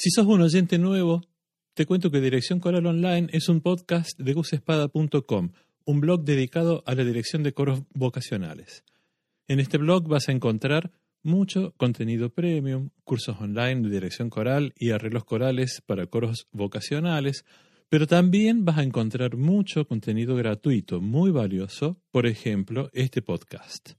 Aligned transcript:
Si 0.00 0.10
sos 0.10 0.26
un 0.26 0.42
oyente 0.42 0.78
nuevo, 0.78 1.22
te 1.74 1.84
cuento 1.84 2.12
que 2.12 2.20
Dirección 2.20 2.60
Coral 2.60 2.86
Online 2.86 3.26
es 3.32 3.48
un 3.48 3.60
podcast 3.60 4.16
de 4.16 4.32
gusespada.com, 4.32 5.50
un 5.86 6.00
blog 6.00 6.22
dedicado 6.22 6.84
a 6.86 6.94
la 6.94 7.02
dirección 7.02 7.42
de 7.42 7.52
coros 7.52 7.82
vocacionales. 7.94 8.84
En 9.48 9.58
este 9.58 9.76
blog 9.76 10.06
vas 10.06 10.28
a 10.28 10.32
encontrar 10.32 10.92
mucho 11.24 11.74
contenido 11.76 12.30
premium, 12.30 12.90
cursos 13.02 13.40
online 13.40 13.82
de 13.82 13.90
dirección 13.90 14.30
coral 14.30 14.72
y 14.76 14.92
arreglos 14.92 15.24
corales 15.24 15.82
para 15.84 16.06
coros 16.06 16.46
vocacionales, 16.52 17.44
pero 17.88 18.06
también 18.06 18.64
vas 18.64 18.78
a 18.78 18.84
encontrar 18.84 19.36
mucho 19.36 19.84
contenido 19.88 20.36
gratuito, 20.36 21.00
muy 21.00 21.32
valioso, 21.32 22.00
por 22.12 22.28
ejemplo, 22.28 22.88
este 22.92 23.20
podcast. 23.20 23.94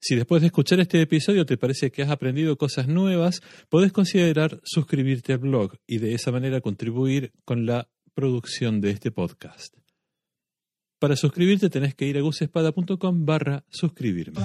Si 0.00 0.14
después 0.14 0.42
de 0.42 0.48
escuchar 0.48 0.80
este 0.80 1.00
episodio 1.00 1.46
te 1.46 1.56
parece 1.56 1.90
que 1.90 2.02
has 2.02 2.10
aprendido 2.10 2.56
cosas 2.56 2.86
nuevas, 2.86 3.40
puedes 3.68 3.92
considerar 3.92 4.60
suscribirte 4.64 5.32
al 5.32 5.38
blog 5.38 5.78
y 5.86 5.98
de 5.98 6.14
esa 6.14 6.30
manera 6.30 6.60
contribuir 6.60 7.32
con 7.44 7.66
la 7.66 7.88
producción 8.14 8.80
de 8.80 8.90
este 8.90 9.10
podcast. 9.10 9.74
Para 10.98 11.16
suscribirte 11.16 11.68
tenés 11.70 11.94
que 11.94 12.06
ir 12.06 12.16
a 12.18 12.22
gusespada.com 12.22 13.26
barra 13.26 13.64
suscribirme. 13.68 14.40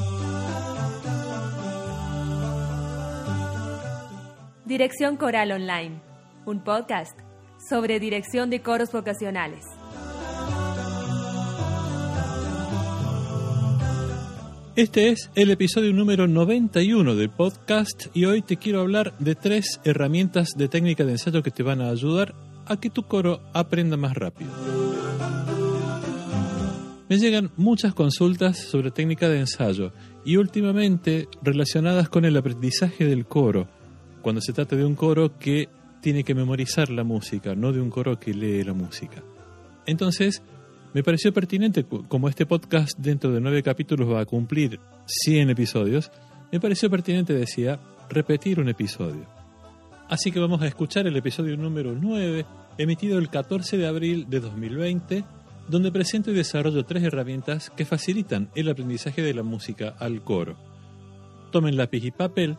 Dirección 4.66 5.18
Coral 5.18 5.52
Online, 5.52 6.02
un 6.46 6.64
podcast 6.64 7.18
sobre 7.70 8.00
dirección 8.00 8.50
de 8.50 8.62
coros 8.62 8.92
vocacionales. 8.92 9.66
Este 14.82 15.10
es 15.10 15.30
el 15.36 15.52
episodio 15.52 15.94
número 15.94 16.28
91 16.28 17.14
del 17.14 17.30
podcast 17.30 18.08
y 18.16 18.26
hoy 18.26 18.42
te 18.42 18.58
quiero 18.58 18.82
hablar 18.82 19.16
de 19.20 19.36
tres 19.36 19.80
herramientas 19.84 20.56
de 20.58 20.70
técnica 20.70 21.06
de 21.06 21.12
ensayo 21.12 21.44
que 21.44 21.52
te 21.52 21.62
van 21.62 21.82
a 21.82 21.92
ayudar 21.92 22.34
a 22.66 22.78
que 22.78 22.90
tu 22.90 23.04
coro 23.04 23.42
aprenda 23.54 23.96
más 23.96 24.16
rápido. 24.16 24.50
Me 27.08 27.20
llegan 27.20 27.52
muchas 27.58 27.94
consultas 27.94 28.58
sobre 28.58 28.90
técnica 28.90 29.30
de 29.30 29.42
ensayo 29.42 29.94
y 30.26 30.38
últimamente 30.38 31.28
relacionadas 31.44 32.10
con 32.10 32.26
el 32.26 32.36
aprendizaje 32.36 33.06
del 33.06 33.28
coro, 33.28 33.68
cuando 34.24 34.42
se 34.42 34.52
trata 34.52 34.76
de 34.76 34.84
un 34.84 34.96
coro 34.96 35.38
que 35.38 35.70
tiene 36.02 36.24
que 36.24 36.34
memorizar 36.34 36.90
la 36.90 37.04
música, 37.04 37.54
no 37.54 37.72
de 37.72 37.82
un 37.82 37.92
coro 37.92 38.20
que 38.20 38.34
lee 38.34 38.64
la 38.64 38.74
música. 38.74 39.22
Entonces, 39.86 40.42
me 40.94 41.04
pareció 41.04 41.34
pertinente, 41.34 41.86
como 41.86 42.28
este 42.28 42.46
podcast 42.46 42.98
dentro 42.98 43.32
de 43.32 43.40
nueve 43.40 43.64
capítulos 43.64 44.12
va 44.12 44.22
a 44.22 44.26
cumplir 44.26 44.80
100 45.06 45.50
episodios, 45.52 46.12
me 46.52 46.60
pareció 46.60 46.90
pertinente, 46.90 47.34
decía, 47.34 47.80
repetir 48.10 48.60
un 48.60 48.68
episodio. 48.68 49.26
Así 50.10 50.32
que 50.32 50.40
vamos 50.42 50.62
a 50.62 50.68
escuchar 50.68 51.08
el 51.08 51.16
episodio 51.16 51.56
número 51.56 51.94
9, 51.94 52.46
emitido 52.78 53.18
el 53.18 53.30
14 53.30 53.78
de 53.78 53.88
abril 53.88 54.30
de 54.30 54.42
2020, 54.42 55.24
donde 55.70 55.94
presento 55.94 56.32
y 56.32 56.34
desarrollo 56.34 56.84
tres 56.84 57.04
herramientas 57.04 57.70
que 57.70 57.86
facilitan 57.86 58.50
el 58.56 58.68
aprendizaje 58.68 59.22
de 59.22 59.34
la 59.34 59.44
música 59.44 59.96
al 59.98 60.22
coro. 60.22 60.58
Tomen 61.52 61.78
lápiz 61.78 62.04
y 62.04 62.12
papel, 62.12 62.58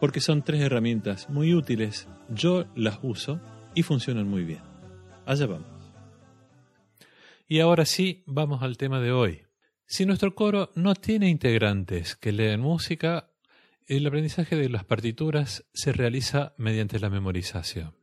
porque 0.00 0.20
son 0.20 0.42
tres 0.42 0.60
herramientas 0.60 1.30
muy 1.30 1.54
útiles, 1.54 2.06
yo 2.28 2.66
las 2.76 2.98
uso 3.02 3.40
y 3.74 3.82
funcionan 3.82 4.28
muy 4.28 4.44
bien. 4.44 4.60
Allá 5.24 5.46
vamos. 5.46 5.77
Y 7.50 7.60
ahora 7.60 7.86
sí, 7.86 8.24
vamos 8.26 8.62
al 8.62 8.76
tema 8.76 9.00
de 9.00 9.10
hoy. 9.10 9.40
Si 9.86 10.04
nuestro 10.04 10.34
coro 10.34 10.70
no 10.74 10.94
tiene 10.94 11.30
integrantes 11.30 12.14
que 12.14 12.30
leen 12.30 12.60
música, 12.60 13.30
el 13.86 14.06
aprendizaje 14.06 14.54
de 14.54 14.68
las 14.68 14.84
partituras 14.84 15.64
se 15.72 15.94
realiza 15.94 16.52
mediante 16.58 16.98
la 16.98 17.08
memorización. 17.08 17.94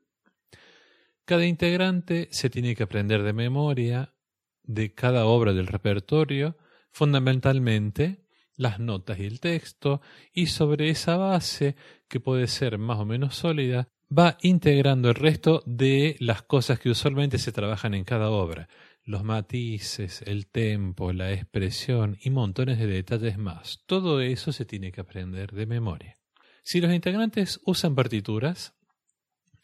Cada 1.26 1.46
integrante 1.46 2.28
se 2.32 2.50
tiene 2.50 2.76
que 2.76 2.82
aprender 2.82 3.22
de 3.22 3.34
memoria 3.34 4.16
de 4.64 4.96
cada 4.96 5.26
obra 5.26 5.54
del 5.54 5.68
repertorio, 5.68 6.58
fundamentalmente 6.92 8.26
las 8.56 8.80
notas 8.80 9.20
y 9.20 9.26
el 9.26 9.40
texto, 9.40 10.02
y 10.34 10.48
sobre 10.48 10.90
esa 10.90 11.18
base, 11.18 11.76
que 12.08 12.20
puede 12.20 12.48
ser 12.48 12.80
más 12.80 12.98
o 12.98 13.06
menos 13.06 13.36
sólida, 13.36 13.90
va 14.12 14.38
integrando 14.42 15.10
el 15.10 15.16
resto 15.16 15.62
de 15.68 16.16
las 16.20 16.42
cosas 16.42 16.80
que 16.80 16.90
usualmente 16.90 17.38
se 17.38 17.52
trabajan 17.52 17.94
en 17.94 18.06
cada 18.06 18.30
obra, 18.30 18.70
los 19.06 19.24
matices, 19.24 20.24
el 20.24 20.48
tempo, 20.48 21.14
la 21.14 21.32
expresión 21.32 22.18
y 22.22 22.32
montones 22.32 22.80
de 22.80 22.88
detalles 22.88 23.38
más. 23.38 23.84
Todo 23.86 24.20
eso 24.20 24.52
se 24.52 24.66
tiene 24.66 24.92
que 24.92 25.02
aprender 25.02 25.52
de 25.52 25.68
memoria. 25.68 26.18
Si 26.64 26.82
los 26.82 26.92
integrantes 26.92 27.62
usan 27.66 27.94
partituras, 27.94 28.74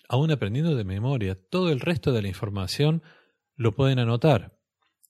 aún 0.07 0.31
aprendiendo 0.31 0.75
de 0.75 0.84
memoria, 0.84 1.35
todo 1.35 1.72
el 1.72 1.79
resto 1.79 2.12
de 2.13 2.22
la 2.22 2.28
información 2.28 3.02
lo 3.56 3.75
pueden 3.75 3.97
anotar 3.97 4.59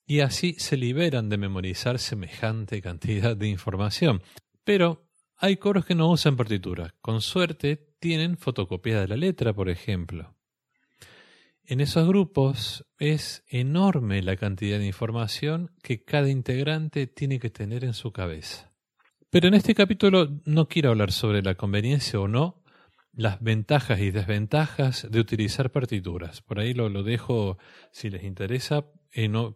y 0.05 0.21
así 0.21 0.55
se 0.57 0.77
liberan 0.77 1.29
de 1.29 1.37
memorizar 1.37 1.99
semejante 1.99 2.81
cantidad 2.81 3.35
de 3.35 3.49
información. 3.49 4.21
Pero 4.63 5.09
hay 5.37 5.57
coros 5.57 5.85
que 5.85 5.95
no 5.95 6.09
usan 6.09 6.37
partituras. 6.37 6.93
Con 7.01 7.21
suerte 7.21 7.95
tienen 7.99 8.37
fotocopia 8.37 9.01
de 9.01 9.07
la 9.07 9.17
letra, 9.17 9.53
por 9.53 9.69
ejemplo. 9.69 10.35
En 11.65 11.79
esos 11.79 12.07
grupos 12.07 12.85
es 12.97 13.43
enorme 13.47 14.21
la 14.21 14.35
cantidad 14.35 14.79
de 14.79 14.87
información 14.87 15.71
que 15.83 16.03
cada 16.03 16.29
integrante 16.29 17.07
tiene 17.07 17.39
que 17.39 17.49
tener 17.49 17.83
en 17.83 17.93
su 17.93 18.11
cabeza. 18.11 18.71
Pero 19.29 19.47
en 19.47 19.53
este 19.53 19.75
capítulo 19.75 20.41
no 20.45 20.67
quiero 20.67 20.89
hablar 20.89 21.11
sobre 21.11 21.41
la 21.41 21.55
conveniencia 21.55 22.19
o 22.19 22.27
no, 22.27 22.61
las 23.13 23.41
ventajas 23.41 23.99
y 23.99 24.11
desventajas 24.11 25.07
de 25.09 25.19
utilizar 25.19 25.71
partituras. 25.71 26.41
Por 26.41 26.59
ahí 26.59 26.73
lo, 26.73 27.03
dejo, 27.03 27.57
si 27.91 28.09
les 28.09 28.23
interesa, 28.23 28.85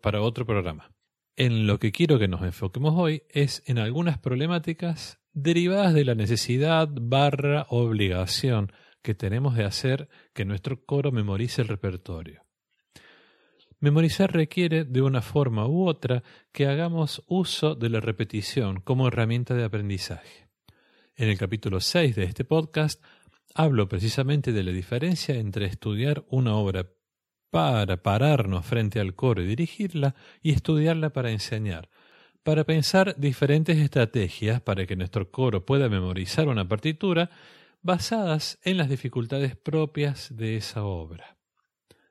para 0.01 0.21
otro 0.21 0.45
programa. 0.45 0.91
En 1.35 1.67
lo 1.67 1.79
que 1.79 1.91
quiero 1.91 2.19
que 2.19 2.29
nos 2.29 2.43
enfoquemos 2.43 2.93
hoy 2.95 3.23
es 3.29 3.63
en 3.65 3.77
algunas 3.77 4.17
problemáticas 4.19 5.19
derivadas 5.33 5.93
de 5.93 6.05
la 6.05 6.15
necesidad 6.15 6.87
barra 6.89 7.65
obligación 7.69 8.71
que 9.05 9.13
tenemos 9.13 9.55
de 9.55 9.63
hacer 9.63 10.09
que 10.33 10.45
nuestro 10.45 10.83
coro 10.83 11.11
memorice 11.11 11.61
el 11.61 11.67
repertorio. 11.67 12.43
Memorizar 13.79 14.33
requiere 14.33 14.83
de 14.83 15.03
una 15.03 15.21
forma 15.21 15.67
u 15.67 15.87
otra 15.87 16.23
que 16.51 16.65
hagamos 16.65 17.21
uso 17.27 17.75
de 17.75 17.89
la 17.89 17.99
repetición 17.99 18.81
como 18.81 19.07
herramienta 19.07 19.53
de 19.53 19.63
aprendizaje. 19.63 20.47
En 21.15 21.29
el 21.29 21.37
capítulo 21.37 21.81
6 21.81 22.15
de 22.15 22.23
este 22.23 22.45
podcast 22.45 22.99
hablo 23.53 23.87
precisamente 23.87 24.51
de 24.51 24.63
la 24.63 24.71
diferencia 24.71 25.35
entre 25.35 25.67
estudiar 25.67 26.25
una 26.29 26.55
obra 26.55 26.89
para 27.51 28.01
pararnos 28.01 28.65
frente 28.65 28.99
al 28.99 29.13
coro 29.13 29.43
y 29.43 29.45
dirigirla 29.45 30.15
y 30.41 30.51
estudiarla 30.51 31.11
para 31.11 31.29
enseñar, 31.29 31.89
para 32.41 32.63
pensar 32.63 33.15
diferentes 33.19 33.77
estrategias 33.77 34.61
para 34.61 34.87
que 34.87 34.95
nuestro 34.95 35.29
coro 35.29 35.63
pueda 35.63 35.89
memorizar 35.89 36.47
una 36.47 36.67
partitura 36.67 37.29
basadas 37.85 38.57
en 38.63 38.77
las 38.77 38.89
dificultades 38.89 39.55
propias 39.55 40.35
de 40.35 40.57
esa 40.57 40.83
obra. 40.83 41.37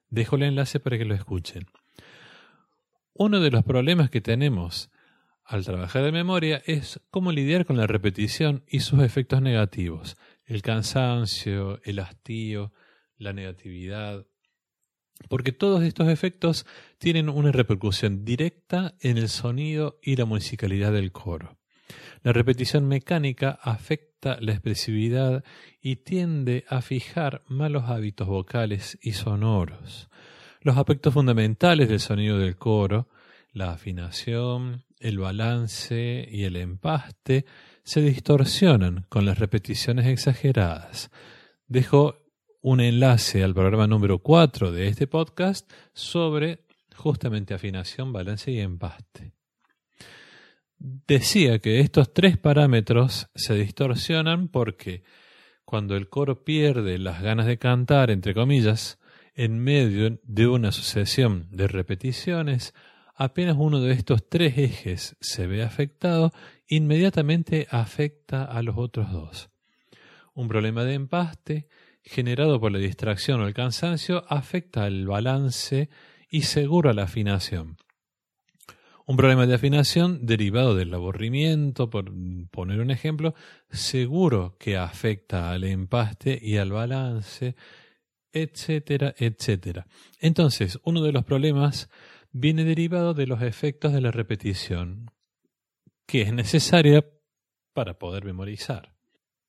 Dejo 0.08 0.36
el 0.36 0.44
enlace 0.44 0.78
para 0.78 0.96
que 0.96 1.04
lo 1.04 1.16
escuchen. 1.16 1.66
Uno 3.12 3.40
de 3.40 3.50
los 3.50 3.64
problemas 3.64 4.08
que 4.08 4.20
tenemos 4.20 4.92
al 5.44 5.64
trabajar 5.64 6.04
de 6.04 6.12
memoria 6.12 6.62
es 6.64 7.00
cómo 7.10 7.32
lidiar 7.32 7.66
con 7.66 7.76
la 7.76 7.88
repetición 7.88 8.62
y 8.68 8.80
sus 8.80 9.02
efectos 9.02 9.42
negativos, 9.42 10.16
el 10.44 10.62
cansancio, 10.62 11.80
el 11.82 11.98
hastío, 11.98 12.72
la 13.18 13.32
negatividad, 13.32 14.28
porque 15.28 15.50
todos 15.50 15.82
estos 15.82 16.08
efectos 16.08 16.66
tienen 16.98 17.28
una 17.28 17.50
repercusión 17.50 18.24
directa 18.24 18.94
en 19.00 19.18
el 19.18 19.28
sonido 19.28 19.98
y 20.04 20.14
la 20.14 20.24
musicalidad 20.24 20.92
del 20.92 21.10
coro. 21.10 21.58
La 22.22 22.32
repetición 22.32 22.86
mecánica 22.88 23.58
afecta 23.62 24.38
la 24.40 24.52
expresividad 24.52 25.44
y 25.80 25.96
tiende 25.96 26.64
a 26.68 26.80
fijar 26.80 27.42
malos 27.48 27.84
hábitos 27.88 28.26
vocales 28.26 28.98
y 29.02 29.12
sonoros. 29.12 30.08
Los 30.60 30.78
aspectos 30.78 31.12
fundamentales 31.12 31.88
del 31.88 32.00
sonido 32.00 32.38
del 32.38 32.56
coro, 32.56 33.08
la 33.52 33.72
afinación, 33.72 34.84
el 34.98 35.18
balance 35.18 36.26
y 36.30 36.44
el 36.44 36.56
empaste, 36.56 37.44
se 37.82 38.00
distorsionan 38.00 39.04
con 39.10 39.26
las 39.26 39.38
repeticiones 39.38 40.06
exageradas. 40.06 41.10
Dejo 41.68 42.16
un 42.62 42.80
enlace 42.80 43.44
al 43.44 43.52
programa 43.52 43.86
número 43.86 44.20
4 44.20 44.72
de 44.72 44.88
este 44.88 45.06
podcast 45.06 45.70
sobre 45.92 46.64
justamente 46.96 47.52
afinación, 47.52 48.12
balance 48.14 48.50
y 48.50 48.60
empaste 48.60 49.33
decía 50.84 51.60
que 51.60 51.80
estos 51.80 52.12
tres 52.12 52.36
parámetros 52.36 53.28
se 53.34 53.54
distorsionan 53.54 54.48
porque 54.48 55.02
cuando 55.64 55.96
el 55.96 56.10
coro 56.10 56.44
pierde 56.44 56.98
las 56.98 57.22
ganas 57.22 57.46
de 57.46 57.58
cantar, 57.58 58.10
entre 58.10 58.34
comillas, 58.34 58.98
en 59.34 59.58
medio 59.58 60.20
de 60.22 60.46
una 60.46 60.72
sucesión 60.72 61.48
de 61.50 61.68
repeticiones, 61.68 62.74
apenas 63.14 63.56
uno 63.58 63.80
de 63.80 63.92
estos 63.92 64.28
tres 64.28 64.58
ejes 64.58 65.16
se 65.20 65.46
ve 65.46 65.62
afectado, 65.62 66.32
inmediatamente 66.68 67.66
afecta 67.70 68.44
a 68.44 68.62
los 68.62 68.76
otros 68.76 69.10
dos. 69.10 69.48
Un 70.34 70.48
problema 70.48 70.84
de 70.84 70.94
empaste 70.94 71.66
generado 72.02 72.60
por 72.60 72.72
la 72.72 72.78
distracción 72.78 73.40
o 73.40 73.46
el 73.46 73.54
cansancio 73.54 74.24
afecta 74.28 74.84
al 74.84 75.06
balance 75.06 75.88
y 76.28 76.42
seguro 76.42 76.90
a 76.90 76.92
la 76.92 77.04
afinación. 77.04 77.78
Un 79.06 79.16
problema 79.18 79.46
de 79.46 79.54
afinación 79.54 80.24
derivado 80.24 80.74
del 80.74 80.94
aburrimiento, 80.94 81.90
por 81.90 82.10
poner 82.50 82.80
un 82.80 82.90
ejemplo, 82.90 83.34
seguro 83.70 84.56
que 84.58 84.78
afecta 84.78 85.50
al 85.50 85.64
empaste 85.64 86.38
y 86.40 86.56
al 86.56 86.72
balance, 86.72 87.54
etcétera, 88.32 89.14
etcétera. 89.18 89.86
Entonces, 90.20 90.80
uno 90.84 91.02
de 91.02 91.12
los 91.12 91.24
problemas 91.24 91.90
viene 92.32 92.64
derivado 92.64 93.12
de 93.12 93.26
los 93.26 93.42
efectos 93.42 93.92
de 93.92 94.00
la 94.00 94.10
repetición, 94.10 95.10
que 96.06 96.22
es 96.22 96.32
necesaria 96.32 97.04
para 97.74 97.98
poder 97.98 98.24
memorizar. 98.24 98.94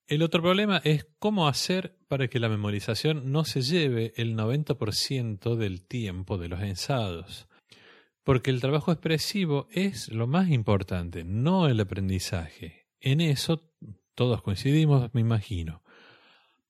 El 0.08 0.22
otro 0.22 0.42
problema 0.42 0.82
es 0.84 1.08
cómo 1.18 1.48
hacer 1.48 1.98
para 2.08 2.28
que 2.28 2.40
la 2.40 2.50
memorización 2.50 3.32
no 3.32 3.44
se 3.44 3.62
lleve 3.62 4.14
el 4.18 4.36
90% 4.36 5.56
del 5.56 5.82
tiempo 5.88 6.38
de 6.38 6.50
los 6.50 6.62
ensayos. 6.62 7.48
Porque 8.26 8.50
el 8.50 8.60
trabajo 8.60 8.92
expresivo 8.92 9.68
es 9.72 10.12
lo 10.12 10.26
más 10.26 10.50
importante, 10.50 11.24
no 11.24 11.68
el 11.68 11.80
aprendizaje. 11.80 12.88
En 13.00 13.22
eso 13.22 13.72
todos 14.16 14.42
coincidimos, 14.42 15.14
me 15.14 15.22
imagino. 15.22 15.84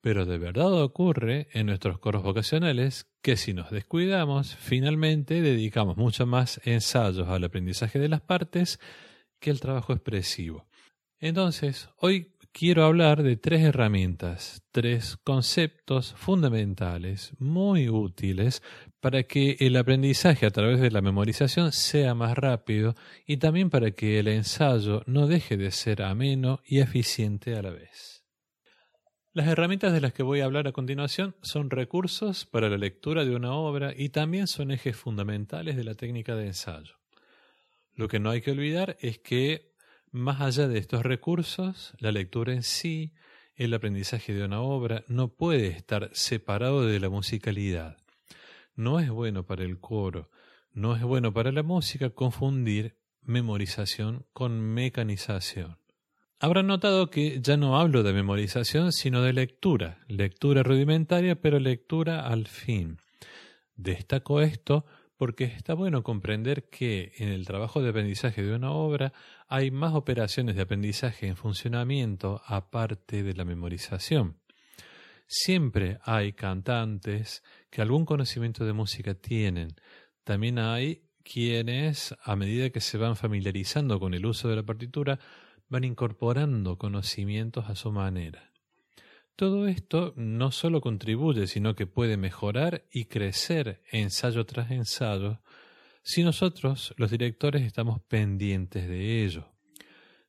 Pero 0.02 0.26
de 0.26 0.38
verdad 0.38 0.74
ocurre 0.74 1.48
en 1.54 1.68
nuestros 1.68 1.98
coros 1.98 2.24
vocacionales 2.24 3.08
que 3.22 3.38
si 3.38 3.54
nos 3.54 3.72
descuidamos, 3.72 4.54
finalmente 4.58 5.42
dedicamos 5.42 5.96
mucho 5.96 6.26
más 6.26 6.60
ensayos 6.66 7.30
al 7.30 7.46
aprendizaje 7.46 8.00
de 8.00 8.10
las 8.10 8.20
partes 8.20 8.82
que 9.40 9.50
al 9.50 9.62
trabajo 9.62 9.94
expresivo. 9.94 10.68
Entonces, 11.20 11.88
hoy 11.98 12.35
quiero 12.58 12.86
hablar 12.86 13.22
de 13.22 13.36
tres 13.36 13.64
herramientas, 13.64 14.64
tres 14.72 15.18
conceptos 15.26 16.14
fundamentales, 16.16 17.34
muy 17.38 17.90
útiles 17.90 18.64
para 19.02 19.24
que 19.24 19.58
el 19.60 19.76
aprendizaje 19.76 20.46
a 20.46 20.52
través 20.52 20.80
de 20.80 20.90
la 20.90 21.02
memorización 21.02 21.74
sea 21.74 22.14
más 22.16 22.38
rápido 22.38 22.96
y 23.28 23.38
también 23.38 23.70
para 23.70 23.92
que 23.92 24.20
el 24.20 24.30
ensayo 24.30 25.04
no 25.06 25.28
deje 25.28 25.58
de 25.58 25.70
ser 25.72 26.02
ameno 26.02 26.62
y 26.66 26.80
eficiente 26.80 27.58
a 27.58 27.62
la 27.62 27.72
vez. 27.72 28.24
Las 29.34 29.48
herramientas 29.48 29.92
de 29.92 30.00
las 30.00 30.14
que 30.14 30.24
voy 30.24 30.40
a 30.40 30.46
hablar 30.46 30.66
a 30.70 30.72
continuación 30.72 31.36
son 31.42 31.70
recursos 31.70 32.46
para 32.46 32.70
la 32.70 32.78
lectura 32.78 33.26
de 33.26 33.36
una 33.36 33.52
obra 33.52 33.94
y 33.94 34.10
también 34.10 34.48
son 34.48 34.72
ejes 34.72 34.96
fundamentales 34.96 35.76
de 35.76 35.84
la 35.84 35.96
técnica 35.96 36.38
de 36.38 36.48
ensayo. 36.48 36.96
Lo 37.96 38.08
que 38.08 38.20
no 38.20 38.30
hay 38.30 38.40
que 38.40 38.52
olvidar 38.52 38.96
es 39.02 39.20
que 39.20 39.75
más 40.16 40.40
allá 40.40 40.68
de 40.70 40.80
estos 40.80 41.04
recursos, 41.04 41.94
la 42.00 42.12
lectura 42.12 42.54
en 42.54 42.64
sí, 42.64 43.14
el 43.56 43.74
aprendizaje 43.74 44.34
de 44.34 44.46
una 44.46 44.62
obra, 44.62 45.04
no 45.08 45.28
puede 45.28 45.68
estar 45.68 46.10
separado 46.14 46.86
de 46.86 47.00
la 47.02 47.10
musicalidad. 47.10 47.98
No 48.76 49.00
es 49.02 49.10
bueno 49.10 49.46
para 49.46 49.64
el 49.64 49.80
coro, 49.80 50.30
no 50.72 50.96
es 50.96 51.04
bueno 51.04 51.34
para 51.34 51.52
la 51.52 51.64
música 51.64 52.10
confundir 52.12 52.96
memorización 53.22 54.26
con 54.32 54.60
mecanización. 54.62 55.78
Habrán 56.40 56.68
notado 56.68 57.10
que 57.10 57.42
ya 57.42 57.58
no 57.58 57.78
hablo 57.78 58.02
de 58.04 58.14
memorización, 58.14 58.94
sino 58.94 59.22
de 59.22 59.34
lectura, 59.34 60.00
lectura 60.08 60.64
rudimentaria, 60.64 61.42
pero 61.42 61.60
lectura 61.60 62.26
al 62.26 62.48
fin. 62.48 63.00
Destaco 63.76 64.42
esto 64.42 64.86
porque 65.18 65.46
está 65.46 65.74
bueno 65.74 66.04
comprender 66.04 66.70
que 66.70 67.14
en 67.18 67.30
el 67.30 67.46
trabajo 67.46 67.82
de 67.82 67.90
aprendizaje 67.90 68.44
de 68.44 68.56
una 68.56 68.72
obra 68.72 69.14
hay 69.48 69.72
más 69.72 69.94
operaciones 69.94 70.56
de 70.56 70.64
aprendizaje 70.64 71.28
en 71.28 71.38
funcionamiento 71.38 72.42
aparte 72.46 73.24
de 73.24 73.34
la 73.34 73.46
memorización. 73.46 74.38
Siempre 75.28 76.00
hay 76.04 76.34
cantantes 76.34 77.44
que 77.70 77.82
algún 77.82 78.06
conocimiento 78.06 78.66
de 78.66 78.74
música 78.74 79.16
tienen. 79.16 79.76
También 80.24 80.60
hay 80.60 81.04
quienes, 81.24 82.16
a 82.24 82.36
medida 82.36 82.70
que 82.70 82.82
se 82.82 82.98
van 82.98 83.16
familiarizando 83.16 84.00
con 84.00 84.14
el 84.14 84.26
uso 84.26 84.48
de 84.48 84.58
la 84.58 84.64
partitura, 84.64 85.20
van 85.68 85.84
incorporando 85.84 86.78
conocimientos 86.78 87.70
a 87.70 87.76
su 87.76 87.92
manera. 87.92 88.52
Todo 89.36 89.68
esto 89.68 90.14
no 90.16 90.52
solo 90.52 90.82
contribuye, 90.82 91.48
sino 91.48 91.76
que 91.76 91.88
puede 91.88 92.18
mejorar 92.18 92.86
y 92.92 93.06
crecer 93.06 93.82
ensayo 93.92 94.46
tras 94.46 94.72
ensayo 94.72 95.42
si 96.08 96.24
nosotros, 96.24 96.94
los 96.98 97.10
directores, 97.10 97.64
estamos 97.64 98.00
pendientes 98.00 98.88
de 98.88 99.26
ello. 99.26 99.48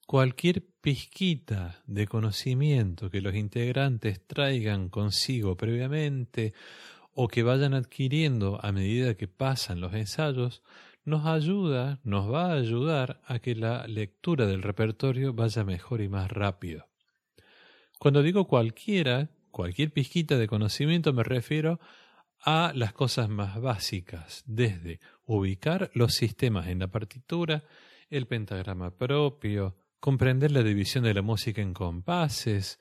Cualquier 0.07 0.65
pizquita 0.81 1.83
de 1.87 2.07
conocimiento 2.07 3.11
que 3.11 3.21
los 3.21 3.35
integrantes 3.35 4.27
traigan 4.27 4.89
consigo 4.89 5.55
previamente 5.59 6.55
o 7.13 7.29
que 7.29 7.43
vayan 7.43 7.75
adquiriendo 7.75 8.59
a 8.65 8.73
medida 8.73 9.19
que 9.19 9.29
pasan 9.29 9.83
los 9.83 9.93
ensayos, 9.93 10.63
nos 11.05 11.27
ayuda, 11.27 12.01
nos 12.05 12.33
va 12.33 12.47
a 12.47 12.55
ayudar 12.55 13.21
a 13.27 13.39
que 13.41 13.55
la 13.55 13.87
lectura 13.87 14.47
del 14.47 14.63
repertorio 14.63 15.35
vaya 15.35 15.63
mejor 15.63 16.01
y 16.01 16.09
más 16.09 16.31
rápido. 16.31 16.87
Cuando 17.99 18.23
digo 18.23 18.47
cualquiera, 18.47 19.31
cualquier 19.51 19.93
pizquita 19.93 20.37
de 20.37 20.49
conocimiento 20.49 21.13
me 21.13 21.25
refiero 21.25 21.81
a 22.41 22.73
las 22.75 22.93
cosas 22.93 23.29
más 23.29 23.61
básicas, 23.61 24.45
desde 24.47 25.01
ubicar 25.25 25.91
los 25.95 26.15
sistemas 26.15 26.69
en 26.69 26.79
la 26.79 26.89
partitura, 26.89 27.65
el 28.11 28.27
pentagrama 28.27 28.97
propio, 28.97 29.77
comprender 29.99 30.53
la 30.53 30.63
división 30.63 31.05
de 31.05 31.15
la 31.15 31.23
música 31.23 31.63
en 31.63 31.75
compases 31.75 32.79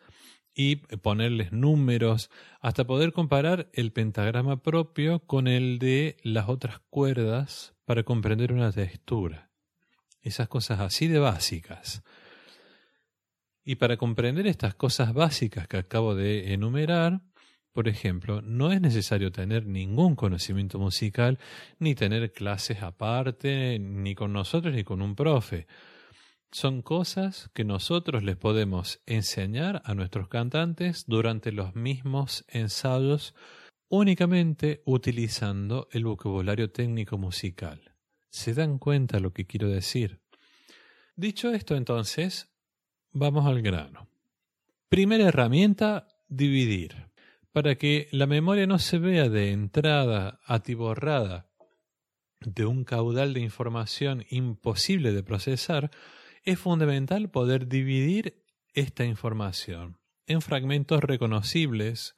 y 0.53 0.75
ponerles 0.75 1.51
números, 1.51 2.29
hasta 2.61 2.85
poder 2.85 3.11
comparar 3.11 3.69
el 3.73 3.91
pentagrama 3.91 4.61
propio 4.61 5.19
con 5.19 5.47
el 5.47 5.79
de 5.79 6.17
las 6.23 6.47
otras 6.49 6.79
cuerdas 6.89 7.73
para 7.85 8.03
comprender 8.03 8.53
una 8.53 8.71
textura. 8.71 9.49
Esas 10.21 10.47
cosas 10.47 10.79
así 10.79 11.07
de 11.07 11.19
básicas. 11.19 12.03
Y 13.65 13.75
para 13.75 13.97
comprender 13.97 14.45
estas 14.45 14.75
cosas 14.75 15.13
básicas 15.13 15.67
que 15.67 15.77
acabo 15.77 16.13
de 16.13 16.53
enumerar, 16.53 17.21
por 17.73 17.87
ejemplo, 17.87 18.41
no 18.41 18.71
es 18.71 18.79
necesario 18.79 19.31
tener 19.31 19.65
ningún 19.65 20.15
conocimiento 20.15 20.79
musical, 20.79 21.39
ni 21.79 21.95
tener 21.95 22.31
clases 22.31 22.83
aparte, 22.83 23.79
ni 23.79 24.15
con 24.15 24.31
nosotros, 24.31 24.73
ni 24.73 24.83
con 24.83 25.01
un 25.01 25.15
profe. 25.15 25.67
Son 26.51 26.83
cosas 26.83 27.49
que 27.53 27.65
nosotros 27.65 28.23
les 28.23 28.37
podemos 28.37 29.01
enseñar 29.07 29.81
a 29.83 29.93
nuestros 29.93 30.29
cantantes 30.29 31.03
durante 31.07 31.51
los 31.51 31.75
mismos 31.75 32.45
ensayos, 32.47 33.33
únicamente 33.89 34.83
utilizando 34.85 35.89
el 35.91 36.05
vocabulario 36.05 36.71
técnico 36.71 37.17
musical. 37.17 37.95
¿Se 38.29 38.53
dan 38.53 38.77
cuenta 38.77 39.19
lo 39.19 39.33
que 39.33 39.47
quiero 39.47 39.69
decir? 39.69 40.21
Dicho 41.17 41.51
esto, 41.51 41.75
entonces, 41.75 42.54
Vamos 43.17 43.45
al 43.45 43.61
grano. 43.61 44.09
Primera 44.89 45.29
herramienta, 45.29 46.05
dividir. 46.27 47.07
Para 47.53 47.75
que 47.75 48.09
la 48.11 48.27
memoria 48.27 48.67
no 48.67 48.77
se 48.77 48.97
vea 48.97 49.29
de 49.29 49.53
entrada 49.53 50.41
atiborrada 50.45 51.47
de 52.41 52.65
un 52.65 52.83
caudal 52.83 53.33
de 53.33 53.39
información 53.39 54.25
imposible 54.29 55.13
de 55.13 55.23
procesar, 55.23 55.91
es 56.43 56.59
fundamental 56.59 57.29
poder 57.29 57.69
dividir 57.69 58.43
esta 58.73 59.05
información 59.05 59.97
en 60.27 60.41
fragmentos 60.41 61.01
reconocibles 61.01 62.17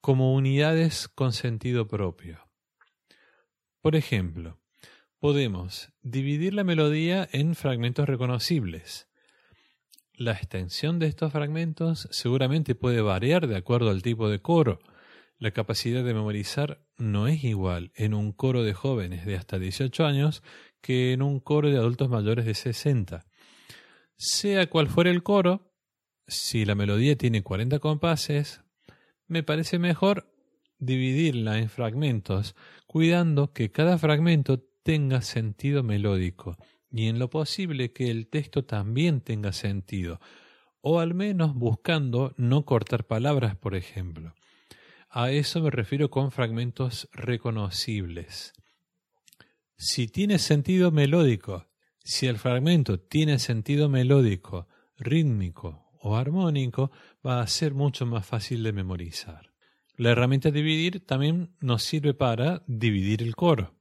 como 0.00 0.32
unidades 0.32 1.08
con 1.08 1.32
sentido 1.32 1.88
propio. 1.88 2.46
Por 3.80 3.96
ejemplo, 3.96 4.60
podemos 5.18 5.90
dividir 6.02 6.54
la 6.54 6.62
melodía 6.62 7.28
en 7.32 7.56
fragmentos 7.56 8.08
reconocibles, 8.08 9.08
la 10.16 10.32
extensión 10.32 10.98
de 10.98 11.06
estos 11.06 11.32
fragmentos 11.32 12.08
seguramente 12.10 12.74
puede 12.74 13.00
variar 13.00 13.46
de 13.46 13.56
acuerdo 13.56 13.90
al 13.90 14.02
tipo 14.02 14.28
de 14.28 14.40
coro. 14.40 14.80
La 15.38 15.50
capacidad 15.50 16.04
de 16.04 16.14
memorizar 16.14 16.86
no 16.96 17.26
es 17.26 17.42
igual 17.44 17.92
en 17.96 18.14
un 18.14 18.32
coro 18.32 18.62
de 18.62 18.74
jóvenes 18.74 19.26
de 19.26 19.36
hasta 19.36 19.58
18 19.58 20.06
años 20.06 20.42
que 20.80 21.12
en 21.12 21.22
un 21.22 21.40
coro 21.40 21.70
de 21.70 21.78
adultos 21.78 22.08
mayores 22.08 22.44
de 22.46 22.54
60. 22.54 23.26
Sea 24.16 24.68
cual 24.70 24.88
fuera 24.88 25.10
el 25.10 25.22
coro, 25.22 25.72
si 26.26 26.64
la 26.64 26.74
melodía 26.74 27.16
tiene 27.16 27.42
40 27.42 27.80
compases, 27.80 28.62
me 29.26 29.42
parece 29.42 29.78
mejor 29.78 30.32
dividirla 30.78 31.58
en 31.58 31.68
fragmentos, 31.68 32.54
cuidando 32.86 33.52
que 33.52 33.70
cada 33.70 33.98
fragmento 33.98 34.60
tenga 34.82 35.22
sentido 35.22 35.82
melódico 35.82 36.56
y 36.94 37.08
en 37.08 37.18
lo 37.18 37.28
posible 37.28 37.92
que 37.92 38.08
el 38.08 38.28
texto 38.28 38.64
también 38.64 39.20
tenga 39.20 39.52
sentido, 39.52 40.20
o 40.80 41.00
al 41.00 41.12
menos 41.12 41.52
buscando 41.52 42.32
no 42.36 42.64
cortar 42.64 43.04
palabras, 43.04 43.56
por 43.56 43.74
ejemplo. 43.74 44.32
A 45.10 45.32
eso 45.32 45.60
me 45.60 45.70
refiero 45.70 46.08
con 46.08 46.30
fragmentos 46.30 47.08
reconocibles. 47.12 48.52
Si 49.76 50.06
tiene 50.06 50.38
sentido 50.38 50.92
melódico, 50.92 51.66
si 52.04 52.28
el 52.28 52.38
fragmento 52.38 53.00
tiene 53.00 53.40
sentido 53.40 53.88
melódico, 53.88 54.68
rítmico 54.96 55.90
o 56.00 56.14
armónico, 56.14 56.92
va 57.26 57.40
a 57.40 57.46
ser 57.48 57.74
mucho 57.74 58.06
más 58.06 58.24
fácil 58.24 58.62
de 58.62 58.72
memorizar. 58.72 59.52
La 59.96 60.10
herramienta 60.10 60.52
dividir 60.52 61.04
también 61.04 61.56
nos 61.58 61.82
sirve 61.82 62.14
para 62.14 62.62
dividir 62.68 63.20
el 63.20 63.34
coro. 63.34 63.74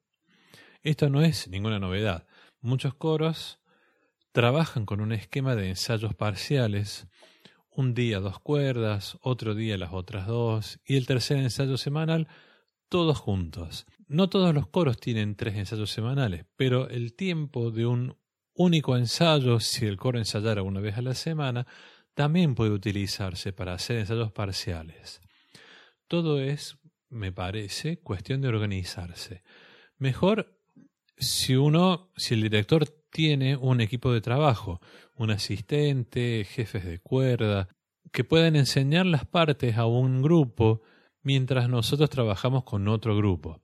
Esto 0.81 1.11
no 1.11 1.21
es 1.21 1.47
ninguna 1.47 1.77
novedad. 1.77 2.25
Muchos 2.63 2.93
coros 2.93 3.59
trabajan 4.31 4.85
con 4.85 5.01
un 5.01 5.11
esquema 5.11 5.53
de 5.53 5.67
ensayos 5.67 6.15
parciales, 6.15 7.07
un 7.69 7.93
día 7.93 8.21
dos 8.21 8.39
cuerdas, 8.39 9.17
otro 9.21 9.53
día 9.53 9.77
las 9.77 9.91
otras 9.91 10.27
dos, 10.27 10.79
y 10.85 10.95
el 10.95 11.05
tercer 11.05 11.39
ensayo 11.39 11.75
semanal, 11.75 12.29
todos 12.87 13.19
juntos. 13.19 13.85
No 14.07 14.29
todos 14.29 14.55
los 14.55 14.67
coros 14.67 14.97
tienen 14.97 15.35
tres 15.35 15.55
ensayos 15.57 15.91
semanales, 15.91 16.45
pero 16.55 16.87
el 16.87 17.15
tiempo 17.15 17.69
de 17.69 17.85
un 17.85 18.15
único 18.53 18.95
ensayo, 18.95 19.59
si 19.59 19.85
el 19.85 19.97
coro 19.97 20.17
ensayara 20.17 20.63
una 20.63 20.79
vez 20.79 20.97
a 20.97 21.01
la 21.01 21.15
semana, 21.15 21.67
también 22.13 22.55
puede 22.55 22.71
utilizarse 22.71 23.51
para 23.51 23.73
hacer 23.73 23.97
ensayos 23.97 24.31
parciales. 24.31 25.19
Todo 26.07 26.39
es, 26.39 26.77
me 27.09 27.33
parece, 27.33 27.99
cuestión 27.99 28.39
de 28.39 28.47
organizarse. 28.47 29.43
Mejor 29.97 30.62
si 31.17 31.55
uno, 31.55 32.11
si 32.15 32.33
el 32.33 32.41
director 32.41 32.85
tiene 33.11 33.55
un 33.55 33.81
equipo 33.81 34.11
de 34.11 34.21
trabajo, 34.21 34.81
un 35.15 35.31
asistente, 35.31 36.45
jefes 36.49 36.85
de 36.85 36.99
cuerda, 36.99 37.69
que 38.11 38.23
pueden 38.23 38.55
enseñar 38.55 39.05
las 39.05 39.25
partes 39.25 39.77
a 39.77 39.85
un 39.85 40.21
grupo 40.21 40.81
mientras 41.21 41.69
nosotros 41.69 42.09
trabajamos 42.09 42.63
con 42.63 42.87
otro 42.87 43.15
grupo. 43.15 43.61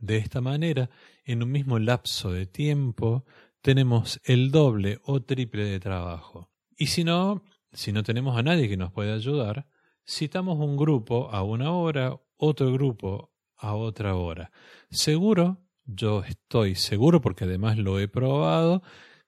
De 0.00 0.18
esta 0.18 0.40
manera, 0.40 0.90
en 1.24 1.42
un 1.42 1.50
mismo 1.50 1.78
lapso 1.78 2.30
de 2.32 2.46
tiempo, 2.46 3.24
tenemos 3.62 4.20
el 4.24 4.50
doble 4.50 5.00
o 5.04 5.22
triple 5.22 5.64
de 5.64 5.80
trabajo. 5.80 6.50
Y 6.76 6.88
si 6.88 7.02
no, 7.02 7.42
si 7.72 7.92
no 7.92 8.02
tenemos 8.02 8.36
a 8.38 8.42
nadie 8.42 8.68
que 8.68 8.76
nos 8.76 8.92
pueda 8.92 9.14
ayudar, 9.14 9.66
citamos 10.06 10.58
un 10.58 10.76
grupo 10.76 11.30
a 11.30 11.42
una 11.42 11.72
hora, 11.72 12.16
otro 12.36 12.72
grupo 12.72 13.32
a 13.56 13.74
otra 13.74 14.14
hora. 14.14 14.52
Seguro, 14.90 15.65
yo 15.86 16.24
estoy 16.24 16.74
seguro 16.74 17.20
porque 17.20 17.44
además 17.44 17.78
lo 17.78 17.98
he 17.98 18.08
probado, 18.08 18.82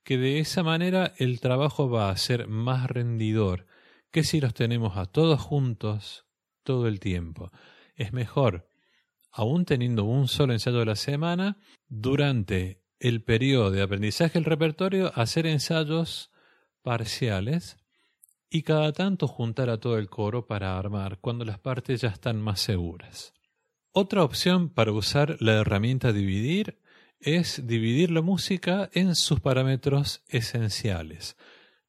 que 0.05 0.19
de 0.19 0.39
esa 0.41 0.63
manera 0.63 1.15
el 1.19 1.41
trabajo 1.41 1.89
va 1.89 2.11
a 2.11 2.17
ser 2.17 2.49
más 2.49 2.89
rendidor 2.89 3.67
que 4.11 4.25
si 4.25 4.41
los 4.41 4.55
tenemos 4.55 4.97
a 4.97 5.07
todos 5.07 5.41
juntos 5.41 6.27
todo 6.63 6.89
el 6.89 7.01
tiempo. 7.01 7.53
Es 7.95 8.13
mejor, 8.13 8.69
aún 9.31 9.65
teniendo 9.65 10.05
un 10.05 10.29
solo 10.29 10.53
ensayo 10.53 10.81
a 10.81 10.87
la 10.87 10.97
semana, 10.97 11.59
durante 11.89 12.83
el 13.01 13.23
periodo 13.23 13.71
de 13.71 13.83
aprendizaje 13.83 14.35
del 14.35 14.45
repertorio, 14.45 15.13
hacer 15.15 15.47
ensayos 15.47 16.31
parciales 16.83 17.77
y 18.51 18.63
cada 18.63 18.93
tanto 18.93 19.29
juntar 19.29 19.71
a 19.71 19.79
todo 19.79 19.99
el 19.99 20.09
coro 20.09 20.47
para 20.47 20.79
armar 20.79 21.19
cuando 21.21 21.45
las 21.45 21.59
partes 21.59 22.01
ya 22.01 22.09
están 22.09 22.41
más 22.41 22.61
seguras. 22.61 23.35
Otra 24.01 24.23
opción 24.23 24.69
para 24.69 24.93
usar 24.93 25.39
la 25.41 25.55
herramienta 25.55 26.13
dividir 26.13 26.79
es 27.19 27.67
dividir 27.67 28.13
la 28.13 28.23
música 28.23 28.89
en 28.93 29.17
sus 29.17 29.41
parámetros 29.41 30.23
esenciales, 30.29 31.37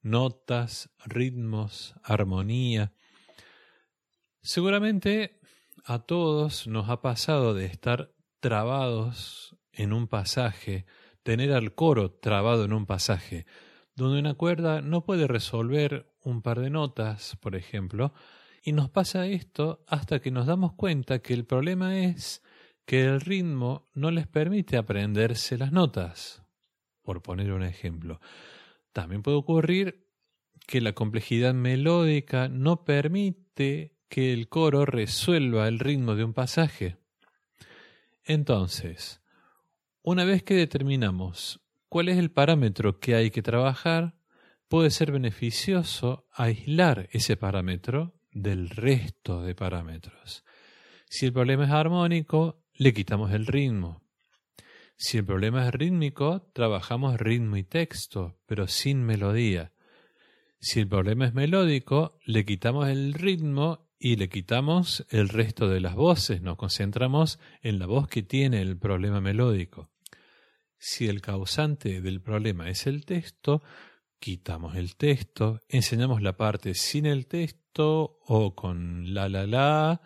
notas, 0.02 0.90
ritmos, 1.06 1.94
armonía. 2.02 2.94
Seguramente 4.42 5.40
a 5.86 6.00
todos 6.00 6.66
nos 6.66 6.90
ha 6.90 7.04
pasado 7.04 7.54
de 7.54 7.66
estar 7.66 8.12
trabados 8.40 9.56
en 9.72 9.94
un 9.94 10.08
pasaje, 10.08 10.88
tener 11.22 11.54
al 11.54 11.76
coro 11.76 12.10
trabado 12.10 12.66
en 12.66 12.74
un 12.74 12.88
pasaje, 12.88 13.46
donde 13.94 14.18
una 14.18 14.34
cuerda 14.34 14.82
no 14.82 15.06
puede 15.06 15.28
resolver 15.28 16.12
un 16.24 16.42
par 16.42 16.60
de 16.60 16.72
notas, 16.72 17.38
por 17.40 17.56
ejemplo, 17.56 18.16
y 18.64 18.74
nos 18.74 18.90
pasa 18.90 19.26
esto 19.28 19.84
hasta 19.88 20.20
que 20.20 20.32
nos 20.32 20.48
damos 20.48 20.74
cuenta 20.74 21.20
que 21.20 21.34
el 21.34 21.46
problema 21.46 22.00
es 22.00 22.44
que 22.86 23.06
el 23.06 23.22
ritmo 23.22 23.88
no 23.94 24.12
les 24.12 24.28
permite 24.28 24.78
aprenderse 24.78 25.58
las 25.58 25.72
notas, 25.72 26.44
por 27.02 27.22
poner 27.22 27.52
un 27.54 27.64
ejemplo. 27.64 28.20
También 28.94 29.22
puede 29.22 29.38
ocurrir 29.38 30.08
que 30.66 30.82
la 30.82 30.94
complejidad 30.94 31.54
melódica 31.54 32.50
no 32.50 32.84
permite 32.86 33.96
que 34.10 34.34
el 34.34 34.50
coro 34.50 34.86
resuelva 34.86 35.68
el 35.68 35.80
ritmo 35.80 36.16
de 36.16 36.24
un 36.24 36.34
pasaje. 36.34 36.98
Entonces, 38.24 39.22
una 40.02 40.26
vez 40.26 40.44
que 40.44 40.56
determinamos 40.56 41.62
cuál 41.90 42.10
es 42.10 42.18
el 42.18 42.32
parámetro 42.32 43.00
que 43.00 43.16
hay 43.16 43.32
que 43.32 43.42
trabajar, 43.42 44.16
puede 44.68 44.92
ser 44.92 45.12
beneficioso 45.12 46.28
aislar 46.32 47.10
ese 47.12 47.38
parámetro 47.38 48.19
del 48.32 48.70
resto 48.70 49.42
de 49.42 49.56
parámetros. 49.56 50.44
Si 51.08 51.26
el 51.26 51.34
problema 51.34 51.66
es 51.66 51.72
armónico, 51.72 52.64
le 52.76 52.94
quitamos 52.94 53.32
el 53.32 53.46
ritmo. 53.46 54.02
Si 54.96 55.18
el 55.18 55.26
problema 55.26 55.66
es 55.66 55.74
rítmico, 55.74 56.50
trabajamos 56.54 57.20
ritmo 57.20 57.58
y 57.58 57.64
texto, 57.64 58.38
pero 58.46 58.68
sin 58.68 59.04
melodía. 59.04 59.72
Si 60.60 60.82
el 60.82 60.88
problema 60.88 61.26
es 61.26 61.34
melódico, 61.34 62.20
le 62.26 62.46
quitamos 62.46 62.90
el 62.90 63.14
ritmo 63.14 63.90
y 63.98 64.18
le 64.18 64.30
quitamos 64.30 65.06
el 65.10 65.30
resto 65.30 65.68
de 65.68 65.80
las 65.80 65.96
voces, 65.96 66.42
nos 66.42 66.58
concentramos 66.58 67.40
en 67.62 67.80
la 67.80 67.86
voz 67.86 68.08
que 68.08 68.24
tiene 68.24 68.62
el 68.62 68.78
problema 68.78 69.20
melódico. 69.20 69.90
Si 70.78 71.08
el 71.08 71.22
causante 71.22 72.02
del 72.02 72.22
problema 72.22 72.70
es 72.70 72.88
el 72.88 73.06
texto, 73.06 73.62
quitamos 74.20 74.76
el 74.76 74.96
texto, 74.96 75.60
enseñamos 75.68 76.22
la 76.22 76.38
parte 76.38 76.74
sin 76.74 77.06
el 77.06 77.28
texto 77.28 77.69
o 77.78 78.54
con 78.56 79.14
la 79.14 79.30
la 79.30 79.46
la 79.46 80.02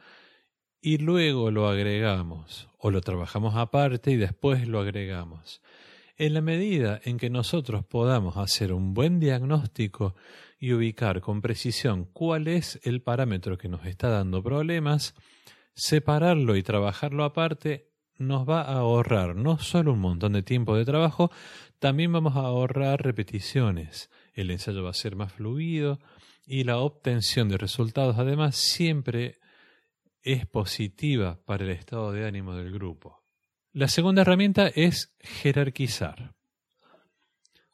y 0.81 0.97
luego 0.97 1.49
lo 1.49 1.67
agregamos 1.67 2.67
o 2.77 2.91
lo 2.91 3.01
trabajamos 3.01 3.55
aparte 3.55 4.11
y 4.11 4.17
después 4.17 4.67
lo 4.67 4.79
agregamos. 4.79 5.61
En 6.17 6.33
la 6.33 6.41
medida 6.41 6.99
en 7.03 7.17
que 7.17 7.29
nosotros 7.29 7.85
podamos 7.85 8.37
hacer 8.37 8.73
un 8.73 8.93
buen 8.93 9.19
diagnóstico 9.19 10.15
y 10.59 10.73
ubicar 10.73 11.21
con 11.21 11.41
precisión 11.41 12.05
cuál 12.05 12.47
es 12.47 12.79
el 12.83 13.01
parámetro 13.01 13.57
que 13.57 13.69
nos 13.69 13.85
está 13.85 14.09
dando 14.09 14.43
problemas, 14.43 15.15
separarlo 15.73 16.55
y 16.55 16.63
trabajarlo 16.63 17.23
aparte 17.23 17.89
nos 18.17 18.47
va 18.47 18.61
a 18.61 18.77
ahorrar 18.77 19.35
no 19.35 19.57
solo 19.57 19.93
un 19.93 19.99
montón 19.99 20.33
de 20.33 20.43
tiempo 20.43 20.75
de 20.75 20.85
trabajo, 20.85 21.31
también 21.79 22.13
vamos 22.13 22.35
a 22.35 22.41
ahorrar 22.41 23.01
repeticiones. 23.01 24.11
El 24.33 24.51
ensayo 24.51 24.83
va 24.83 24.91
a 24.91 24.93
ser 24.93 25.15
más 25.15 25.33
fluido 25.33 25.99
y 26.45 26.63
la 26.63 26.77
obtención 26.77 27.49
de 27.49 27.57
resultados 27.57 28.17
además 28.17 28.55
siempre 28.55 29.39
es 30.21 30.45
positiva 30.45 31.39
para 31.45 31.63
el 31.63 31.71
estado 31.71 32.11
de 32.11 32.25
ánimo 32.25 32.55
del 32.55 32.71
grupo. 32.71 33.23
La 33.71 33.87
segunda 33.87 34.21
herramienta 34.21 34.67
es 34.67 35.15
jerarquizar. 35.19 36.33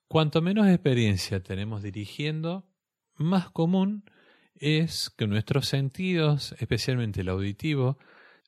Cuanto 0.07 0.41
menos 0.41 0.67
experiencia 0.67 1.43
tenemos 1.43 1.83
dirigiendo, 1.83 2.67
más 3.15 3.49
común 3.49 4.03
es 4.55 5.09
que 5.09 5.27
nuestros 5.27 5.67
sentidos, 5.67 6.55
especialmente 6.59 7.21
el 7.21 7.29
auditivo, 7.29 7.97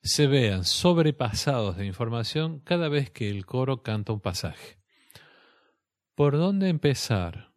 se 0.01 0.27
vean 0.27 0.63
sobrepasados 0.63 1.77
de 1.77 1.85
información 1.85 2.59
cada 2.59 2.89
vez 2.89 3.11
que 3.11 3.29
el 3.29 3.45
coro 3.45 3.83
canta 3.83 4.13
un 4.13 4.19
pasaje. 4.19 4.79
¿Por 6.15 6.37
dónde 6.37 6.69
empezar? 6.69 7.51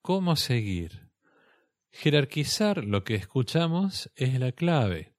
¿Cómo 0.00 0.36
seguir? 0.36 1.05
Jerarquizar 1.98 2.84
lo 2.84 3.04
que 3.04 3.14
escuchamos 3.14 4.10
es 4.16 4.38
la 4.38 4.52
clave. 4.52 5.14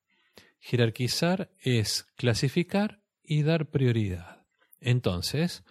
Jerarquizar 0.60 1.50
es 1.60 2.04
clasificar 2.16 3.02
y 3.24 3.42
dar 3.42 3.72
prioridad. 3.72 4.46
Entonces, 4.80 5.64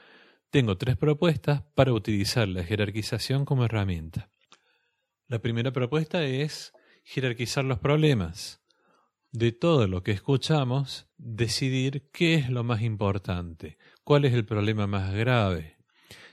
tengo 0.51 0.77
tres 0.79 0.97
propuestas 0.97 1.63
para 1.77 1.93
utilizar 1.93 2.49
la 2.49 2.65
jerarquización 2.65 3.45
como 3.45 3.65
herramienta. 3.65 4.31
La 5.29 5.39
primera 5.39 5.71
propuesta 5.71 6.25
es 6.25 6.73
jerarquizar 7.05 7.65
los 7.65 7.79
problemas 7.79 8.61
de 9.31 9.53
todo 9.53 9.87
lo 9.87 10.03
que 10.03 10.11
escuchamos, 10.11 11.07
decidir 11.19 12.11
qué 12.11 12.35
es 12.35 12.51
lo 12.51 12.65
más 12.65 12.83
importante, 12.83 13.79
cuál 14.03 14.25
es 14.25 14.35
el 14.35 14.45
problema 14.45 14.89
más 14.89 15.15
grave. 15.15 15.77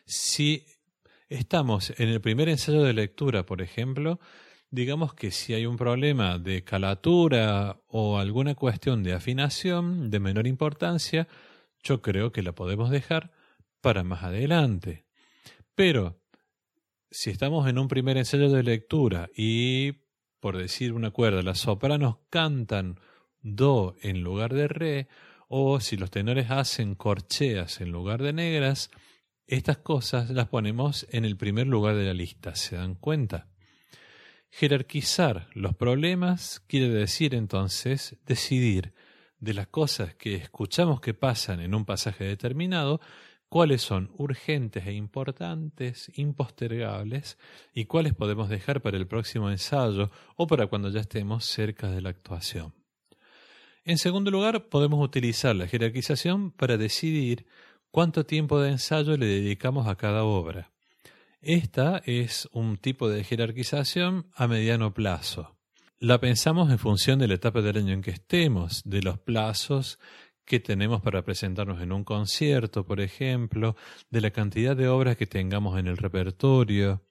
Si 0.07 0.65
estamos 1.29 1.93
en 1.99 2.09
el 2.09 2.21
primer 2.21 2.49
ensayo 2.49 2.81
de 2.81 2.93
lectura, 2.93 3.45
por 3.45 3.61
ejemplo, 3.61 4.19
digamos 4.73 5.13
que 5.13 5.29
si 5.29 5.53
hay 5.53 5.67
un 5.67 5.77
problema 5.77 6.39
de 6.39 6.63
calatura 6.63 7.79
o 7.87 8.17
alguna 8.17 8.55
cuestión 8.55 9.03
de 9.03 9.13
afinación 9.13 10.09
de 10.09 10.19
menor 10.19 10.47
importancia, 10.47 11.27
yo 11.83 12.01
creo 12.01 12.31
que 12.31 12.41
la 12.41 12.53
podemos 12.53 12.89
dejar 12.89 13.31
para 13.81 14.03
más 14.03 14.23
adelante. 14.23 15.05
Pero 15.75 16.19
si 17.11 17.29
estamos 17.29 17.69
en 17.69 17.77
un 17.77 17.87
primer 17.87 18.17
ensayo 18.17 18.49
de 18.49 18.63
lectura 18.63 19.29
y 19.37 19.91
por 20.39 20.57
decir 20.57 20.93
una 20.93 21.11
cuerda, 21.11 21.43
las 21.43 21.59
sopranos 21.59 22.17
cantan 22.31 22.99
do 23.43 23.95
en 24.01 24.23
lugar 24.23 24.55
de 24.55 24.67
re, 24.67 25.07
o 25.49 25.81
si 25.81 25.97
los 25.97 26.09
tenores 26.09 26.49
hacen 26.49 26.95
corcheas 26.95 27.79
en 27.79 27.91
lugar 27.91 28.23
de 28.23 28.33
negras, 28.33 28.89
estas 29.45 29.77
cosas 29.77 30.31
las 30.31 30.47
ponemos 30.47 31.05
en 31.11 31.25
el 31.25 31.37
primer 31.37 31.67
lugar 31.67 31.95
de 31.95 32.05
la 32.05 32.13
lista, 32.15 32.55
¿se 32.55 32.75
dan 32.75 32.95
cuenta? 32.95 33.52
Jerarquizar 34.55 35.48
los 35.55 35.74
problemas 35.74 36.60
quiere 36.67 36.88
decir 36.88 37.33
entonces 37.33 38.17
decidir 38.27 38.93
de 39.39 39.55
las 39.55 39.65
cosas 39.65 40.13
que 40.13 40.36
escuchamos 40.36 41.01
que 41.01 41.15
pasan 41.15 41.60
en 41.60 41.74
un 41.74 41.86
pasaje 41.86 42.24
determinado, 42.24 43.01
cuáles 43.50 43.81
son 43.81 44.12
urgentes 44.15 44.86
e 44.86 44.93
importantes, 44.93 46.12
impostergables, 46.13 47.39
y 47.74 47.86
cuáles 47.86 48.13
podemos 48.13 48.48
dejar 48.48 48.83
para 48.83 48.95
el 48.98 49.07
próximo 49.07 49.50
ensayo 49.50 50.12
o 50.36 50.45
para 50.45 50.67
cuando 50.67 50.91
ya 50.91 51.00
estemos 51.01 51.45
cerca 51.45 51.89
de 51.89 52.01
la 52.01 52.10
actuación. 52.10 52.75
En 53.86 53.98
segundo 53.98 54.29
lugar, 54.29 54.69
podemos 54.69 55.03
utilizar 55.03 55.55
la 55.55 55.67
jerarquización 55.67 56.51
para 56.51 56.77
decidir 56.77 57.48
cuánto 57.89 58.24
tiempo 58.24 58.62
de 58.62 58.69
ensayo 58.69 59.17
le 59.17 59.25
dedicamos 59.25 59.88
a 59.88 59.95
cada 59.95 60.24
obra. 60.24 60.72
Esta 61.45 62.01
es 62.05 62.47
un 62.53 62.77
tipo 62.77 63.09
de 63.09 63.25
jerarquización 63.25 64.27
a 64.33 64.47
mediano 64.47 64.93
plazo. 64.93 65.57
La 66.00 66.21
pensamos 66.21 66.71
en 66.71 66.79
función 66.79 67.19
de 67.19 67.27
la 67.27 67.33
etapa 67.33 67.62
del 67.62 67.75
año 67.75 67.91
en 67.91 68.01
que 68.01 68.12
estemos, 68.12 68.81
de 68.85 69.01
los 69.01 69.19
plazos 69.19 70.00
que 70.45 70.62
tenemos 70.62 71.01
para 71.01 71.25
presentarnos 71.25 71.81
en 71.81 71.91
un 71.91 72.05
concierto, 72.05 72.85
por 72.85 73.01
ejemplo, 73.01 73.75
de 74.09 74.21
la 74.21 74.31
cantidad 74.31 74.73
de 74.73 74.88
obras 74.88 75.17
que 75.17 75.27
tengamos 75.27 75.77
en 75.77 75.88
el 75.88 75.97
repertorio. 75.97 77.05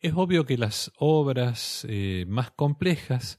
Es 0.00 0.14
obvio 0.16 0.46
que 0.46 0.56
las 0.56 0.90
obras 0.96 1.84
eh, 1.90 2.24
más 2.26 2.50
complejas 2.50 3.38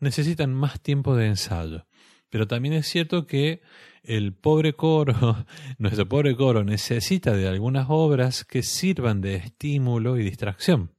necesitan 0.00 0.54
más 0.54 0.80
tiempo 0.80 1.14
de 1.14 1.26
ensayo, 1.26 1.86
pero 2.30 2.46
también 2.46 2.72
es 2.72 2.86
cierto 2.86 3.26
que 3.26 3.60
el 4.06 4.32
pobre 4.32 4.74
coro, 4.74 5.46
nuestro 5.78 6.08
pobre 6.08 6.36
coro 6.36 6.64
necesita 6.64 7.32
de 7.32 7.48
algunas 7.48 7.86
obras 7.88 8.44
que 8.44 8.62
sirvan 8.62 9.20
de 9.20 9.36
estímulo 9.36 10.18
y 10.18 10.24
distracción. 10.24 10.90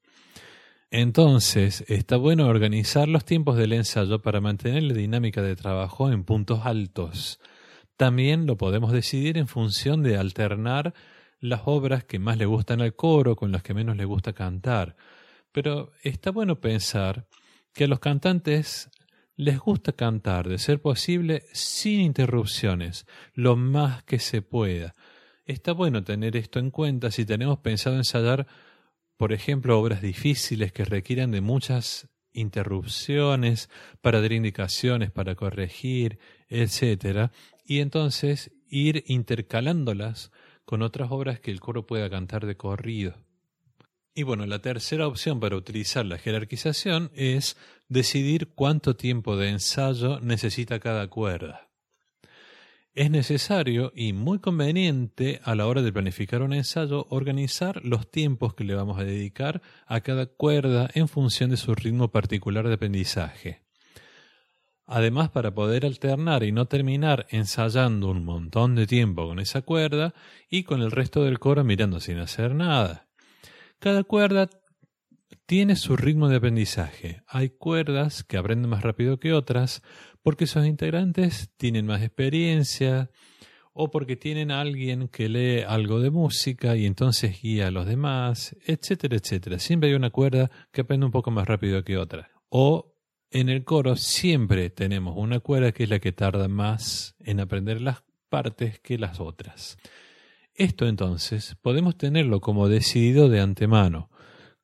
Entonces, 0.90 1.84
está 1.90 2.16
bueno 2.16 2.48
organizar 2.48 3.10
los 3.10 3.26
tiempos 3.26 3.58
del 3.58 3.74
ensayo 3.74 4.22
para 4.22 4.40
mantener 4.40 4.84
la 4.84 4.94
dinámica 4.94 5.42
de 5.42 5.56
trabajo 5.56 6.10
en 6.12 6.24
puntos 6.24 6.66
altos. 6.66 7.40
También 7.98 8.46
lo 8.46 8.58
podemos 8.58 8.94
decidir 8.94 9.38
en 9.38 9.48
función 9.48 10.02
de 10.02 10.18
alternar 10.18 10.94
las 11.40 11.62
obras 11.66 12.04
que 12.04 12.20
más 12.20 12.38
le 12.38 12.46
gustan 12.46 12.82
al 12.82 12.96
coro 12.96 13.36
con 13.36 13.52
las 13.52 13.64
que 13.64 13.74
menos 13.74 13.98
le 13.98 14.06
gusta 14.06 14.34
cantar. 14.34 14.96
Pero 15.52 15.92
está 16.04 16.32
bueno 16.32 16.62
pensar 16.62 17.28
que 17.74 17.84
a 17.84 17.88
los 17.88 18.00
cantantes 18.00 18.90
les 19.38 19.60
gusta 19.60 19.94
cantar, 19.94 20.50
de 20.50 20.58
ser 20.58 20.82
posible, 20.82 21.44
sin 21.54 22.02
interrupciones, 22.02 23.06
lo 23.34 23.56
más 23.56 24.04
que 24.04 24.20
se 24.20 24.42
pueda. 24.42 24.96
Está 25.46 25.72
bueno 25.72 26.04
tener 26.04 26.36
esto 26.36 26.60
en 26.60 26.72
cuenta 26.72 27.12
si 27.12 27.24
tenemos 27.24 27.60
pensado 27.60 27.96
ensayar, 27.96 28.48
por 29.16 29.32
ejemplo, 29.32 29.80
obras 29.80 30.02
difíciles 30.02 30.74
que 30.74 30.86
requieran 30.86 31.32
de 31.32 31.42
muchas 31.42 32.10
interrupciones 32.34 33.70
para 34.02 34.22
dar 34.22 34.32
indicaciones, 34.32 35.12
para 35.12 35.36
corregir, 35.36 36.20
etc. 36.50 37.32
Y 37.64 37.80
entonces 37.80 38.52
ir 38.68 39.04
intercalándolas 39.08 40.32
con 40.66 40.82
otras 40.82 41.12
obras 41.12 41.40
que 41.40 41.52
el 41.52 41.60
coro 41.60 41.86
pueda 41.86 42.10
cantar 42.10 42.46
de 42.46 42.58
corrido. 42.58 43.27
Y 44.18 44.24
bueno, 44.24 44.48
la 44.48 44.58
tercera 44.58 45.06
opción 45.06 45.40
para 45.40 45.56
utilizar 45.56 46.04
la 46.04 46.18
jerarquización 46.18 47.12
es 47.14 47.56
decidir 47.88 48.48
cuánto 48.56 48.96
tiempo 48.96 49.38
de 49.38 49.50
ensayo 49.50 50.20
necesita 50.22 50.80
cada 50.80 51.08
cuerda. 51.08 51.70
Es 52.96 53.12
necesario 53.12 53.94
y 53.96 54.14
muy 54.14 54.40
conveniente 54.40 55.40
a 55.44 55.54
la 55.54 55.68
hora 55.68 55.84
de 55.84 55.94
planificar 55.94 56.42
un 56.42 56.54
ensayo 56.54 57.06
organizar 57.12 57.86
los 57.86 58.10
tiempos 58.10 58.56
que 58.56 58.64
le 58.64 58.74
vamos 58.74 58.98
a 58.98 59.04
dedicar 59.04 59.62
a 59.86 60.02
cada 60.02 60.26
cuerda 60.26 60.90
en 60.96 61.08
función 61.08 61.52
de 61.52 61.58
su 61.58 61.76
ritmo 61.76 62.10
particular 62.10 62.68
de 62.68 62.74
aprendizaje. 62.74 63.62
Además, 64.88 65.30
para 65.30 65.54
poder 65.54 65.86
alternar 65.86 66.42
y 66.42 66.52
no 66.52 66.66
terminar 66.66 67.28
ensayando 67.30 68.10
un 68.10 68.26
montón 68.26 68.74
de 68.74 68.88
tiempo 68.88 69.28
con 69.28 69.38
esa 69.38 69.62
cuerda 69.62 70.16
y 70.50 70.64
con 70.64 70.82
el 70.82 70.90
resto 70.90 71.24
del 71.24 71.38
coro 71.38 71.64
mirando 71.64 72.00
sin 72.00 72.18
hacer 72.18 72.56
nada. 72.56 73.07
Cada 73.80 74.04
cuerda 74.04 74.50
tiene 75.46 75.76
su 75.76 75.96
ritmo 75.96 76.30
de 76.30 76.38
aprendizaje. 76.38 77.22
Hay 77.28 77.50
cuerdas 77.50 78.24
que 78.24 78.38
aprenden 78.38 78.70
más 78.70 78.84
rápido 78.84 79.20
que 79.20 79.34
otras 79.34 79.82
porque 80.24 80.48
sus 80.48 80.66
integrantes 80.66 81.52
tienen 81.58 81.86
más 81.86 82.02
experiencia 82.02 83.12
o 83.74 83.92
porque 83.92 84.16
tienen 84.16 84.50
a 84.50 84.62
alguien 84.62 85.08
que 85.08 85.30
lee 85.30 85.62
algo 85.62 86.00
de 86.00 86.10
música 86.10 86.76
y 86.76 86.88
entonces 86.88 87.40
guía 87.42 87.68
a 87.68 87.72
los 87.72 87.86
demás, 87.86 88.56
etcétera, 88.66 89.16
etcétera. 89.16 89.60
Siempre 89.60 89.90
hay 89.90 89.96
una 89.96 90.10
cuerda 90.10 90.50
que 90.72 90.82
aprende 90.82 91.06
un 91.06 91.12
poco 91.12 91.30
más 91.30 91.48
rápido 91.48 91.84
que 91.84 91.98
otra. 91.98 92.32
O 92.50 92.96
en 93.30 93.50
el 93.50 93.64
coro 93.64 93.96
siempre 93.96 94.72
tenemos 94.72 95.16
una 95.16 95.40
cuerda 95.40 95.72
que 95.72 95.84
es 95.84 95.90
la 95.90 96.00
que 96.00 96.12
tarda 96.12 96.48
más 96.48 97.16
en 97.20 97.40
aprender 97.40 97.82
las 97.82 98.04
partes 98.30 98.80
que 98.80 98.98
las 98.98 99.20
otras. 99.20 99.78
Esto 100.58 100.88
entonces 100.88 101.56
podemos 101.62 102.00
tenerlo 102.00 102.42
como 102.42 102.68
decidido 102.68 103.30
de 103.30 103.42
antemano, 103.42 104.10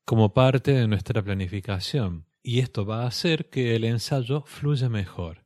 como 0.06 0.34
parte 0.34 0.72
de 0.74 0.88
nuestra 0.88 1.22
planificación, 1.22 2.26
y 2.42 2.62
esto 2.62 2.84
va 2.84 3.04
a 3.04 3.08
hacer 3.08 3.52
que 3.52 3.76
el 3.76 3.84
ensayo 3.84 4.42
fluya 4.48 4.90
mejor. 4.90 5.46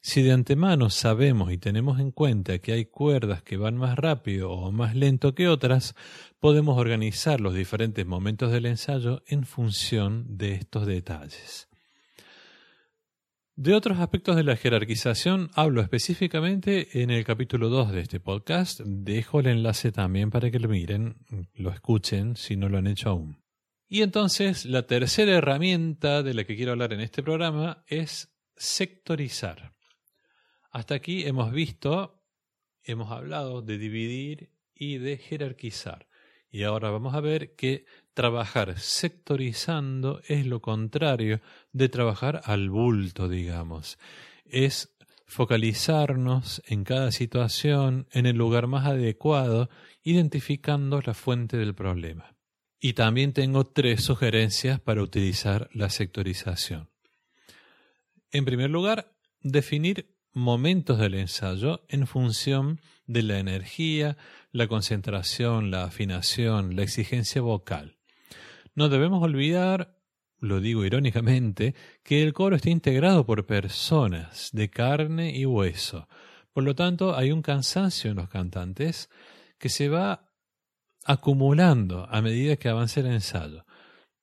Si 0.00 0.22
de 0.22 0.32
antemano 0.32 0.90
sabemos 0.90 1.52
y 1.52 1.58
tenemos 1.58 2.00
en 2.00 2.10
cuenta 2.10 2.58
que 2.58 2.72
hay 2.72 2.86
cuerdas 2.86 3.44
que 3.44 3.56
van 3.56 3.76
más 3.76 3.96
rápido 3.96 4.50
o 4.50 4.72
más 4.72 4.96
lento 4.96 5.36
que 5.36 5.46
otras, 5.46 5.94
podemos 6.40 6.76
organizar 6.76 7.40
los 7.40 7.54
diferentes 7.54 8.04
momentos 8.04 8.50
del 8.50 8.66
ensayo 8.66 9.22
en 9.28 9.44
función 9.44 10.36
de 10.36 10.54
estos 10.54 10.88
detalles. 10.88 11.68
De 13.56 13.72
otros 13.72 14.00
aspectos 14.00 14.34
de 14.34 14.42
la 14.42 14.56
jerarquización 14.56 15.48
hablo 15.54 15.80
específicamente 15.80 17.00
en 17.02 17.10
el 17.10 17.24
capítulo 17.24 17.68
2 17.68 17.92
de 17.92 18.00
este 18.00 18.18
podcast. 18.18 18.80
Dejo 18.80 19.38
el 19.38 19.46
enlace 19.46 19.92
también 19.92 20.30
para 20.30 20.50
que 20.50 20.58
lo 20.58 20.68
miren, 20.68 21.18
lo 21.54 21.70
escuchen 21.70 22.34
si 22.34 22.56
no 22.56 22.68
lo 22.68 22.78
han 22.78 22.88
hecho 22.88 23.10
aún. 23.10 23.44
Y 23.86 24.02
entonces 24.02 24.64
la 24.64 24.88
tercera 24.88 25.36
herramienta 25.36 26.24
de 26.24 26.34
la 26.34 26.42
que 26.42 26.56
quiero 26.56 26.72
hablar 26.72 26.92
en 26.94 27.00
este 27.00 27.22
programa 27.22 27.84
es 27.86 28.34
sectorizar. 28.56 29.72
Hasta 30.72 30.96
aquí 30.96 31.24
hemos 31.24 31.52
visto, 31.52 32.24
hemos 32.82 33.12
hablado 33.12 33.62
de 33.62 33.78
dividir 33.78 34.50
y 34.74 34.98
de 34.98 35.16
jerarquizar. 35.16 36.08
Y 36.54 36.62
ahora 36.62 36.90
vamos 36.90 37.14
a 37.14 37.20
ver 37.20 37.56
que 37.56 37.84
trabajar 38.14 38.78
sectorizando 38.78 40.20
es 40.28 40.46
lo 40.46 40.60
contrario 40.60 41.40
de 41.72 41.88
trabajar 41.88 42.42
al 42.44 42.70
bulto, 42.70 43.28
digamos. 43.28 43.98
Es 44.44 44.94
focalizarnos 45.26 46.62
en 46.68 46.84
cada 46.84 47.10
situación 47.10 48.06
en 48.12 48.26
el 48.26 48.36
lugar 48.36 48.68
más 48.68 48.86
adecuado, 48.86 49.68
identificando 50.04 51.00
la 51.00 51.12
fuente 51.12 51.56
del 51.56 51.74
problema. 51.74 52.36
Y 52.78 52.92
también 52.92 53.32
tengo 53.32 53.64
tres 53.64 54.04
sugerencias 54.04 54.78
para 54.78 55.02
utilizar 55.02 55.68
la 55.72 55.90
sectorización. 55.90 56.88
En 58.30 58.44
primer 58.44 58.70
lugar, 58.70 59.12
definir 59.40 60.14
momentos 60.32 61.00
del 61.00 61.14
ensayo 61.14 61.84
en 61.88 62.06
función 62.06 62.80
de 63.06 63.24
la 63.24 63.40
energía, 63.40 64.16
la 64.54 64.68
concentración, 64.68 65.72
la 65.72 65.82
afinación, 65.82 66.76
la 66.76 66.84
exigencia 66.84 67.42
vocal. 67.42 67.98
No 68.76 68.88
debemos 68.88 69.20
olvidar, 69.20 69.98
lo 70.38 70.60
digo 70.60 70.84
irónicamente, 70.84 71.74
que 72.04 72.22
el 72.22 72.32
coro 72.32 72.54
está 72.54 72.70
integrado 72.70 73.26
por 73.26 73.46
personas 73.46 74.50
de 74.52 74.70
carne 74.70 75.36
y 75.36 75.44
hueso. 75.44 76.06
Por 76.52 76.62
lo 76.62 76.76
tanto, 76.76 77.16
hay 77.16 77.32
un 77.32 77.42
cansancio 77.42 78.12
en 78.12 78.16
los 78.16 78.28
cantantes 78.28 79.10
que 79.58 79.68
se 79.68 79.88
va 79.88 80.30
acumulando 81.04 82.06
a 82.08 82.22
medida 82.22 82.54
que 82.54 82.68
avanza 82.68 83.00
el 83.00 83.06
ensayo. 83.06 83.66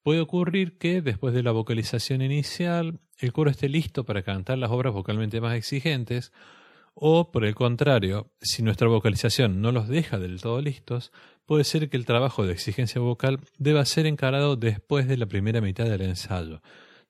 Puede 0.02 0.22
ocurrir 0.22 0.78
que 0.78 1.02
después 1.02 1.34
de 1.34 1.44
la 1.44 1.52
vocalización 1.52 2.22
inicial 2.22 3.02
el 3.18 3.34
coro 3.34 3.52
esté 3.52 3.68
listo 3.68 4.06
para 4.06 4.24
cantar 4.24 4.60
las 4.60 4.72
obras 4.72 4.94
vocalmente 4.94 5.42
más 5.42 5.58
exigentes, 5.58 6.32
o 6.94 7.32
por 7.32 7.46
el 7.46 7.56
contrario, 7.56 8.32
si 8.42 8.64
nuestra 8.64 8.88
vocalización 8.88 9.62
no 9.62 9.72
los 9.72 9.88
deja 9.88 10.20
del 10.20 10.42
todo 10.42 10.62
listos, 10.62 11.12
puede 11.46 11.64
ser 11.64 11.90
que 11.90 11.98
el 11.98 12.06
trabajo 12.06 12.46
de 12.46 12.54
exigencia 12.54 13.02
vocal 13.02 13.40
deba 13.58 13.86
ser 13.86 14.06
encarado 14.06 14.56
después 14.56 15.08
de 15.08 15.18
la 15.18 15.26
primera 15.26 15.62
mitad 15.62 15.86
del 15.86 16.02
ensayo. 16.02 16.62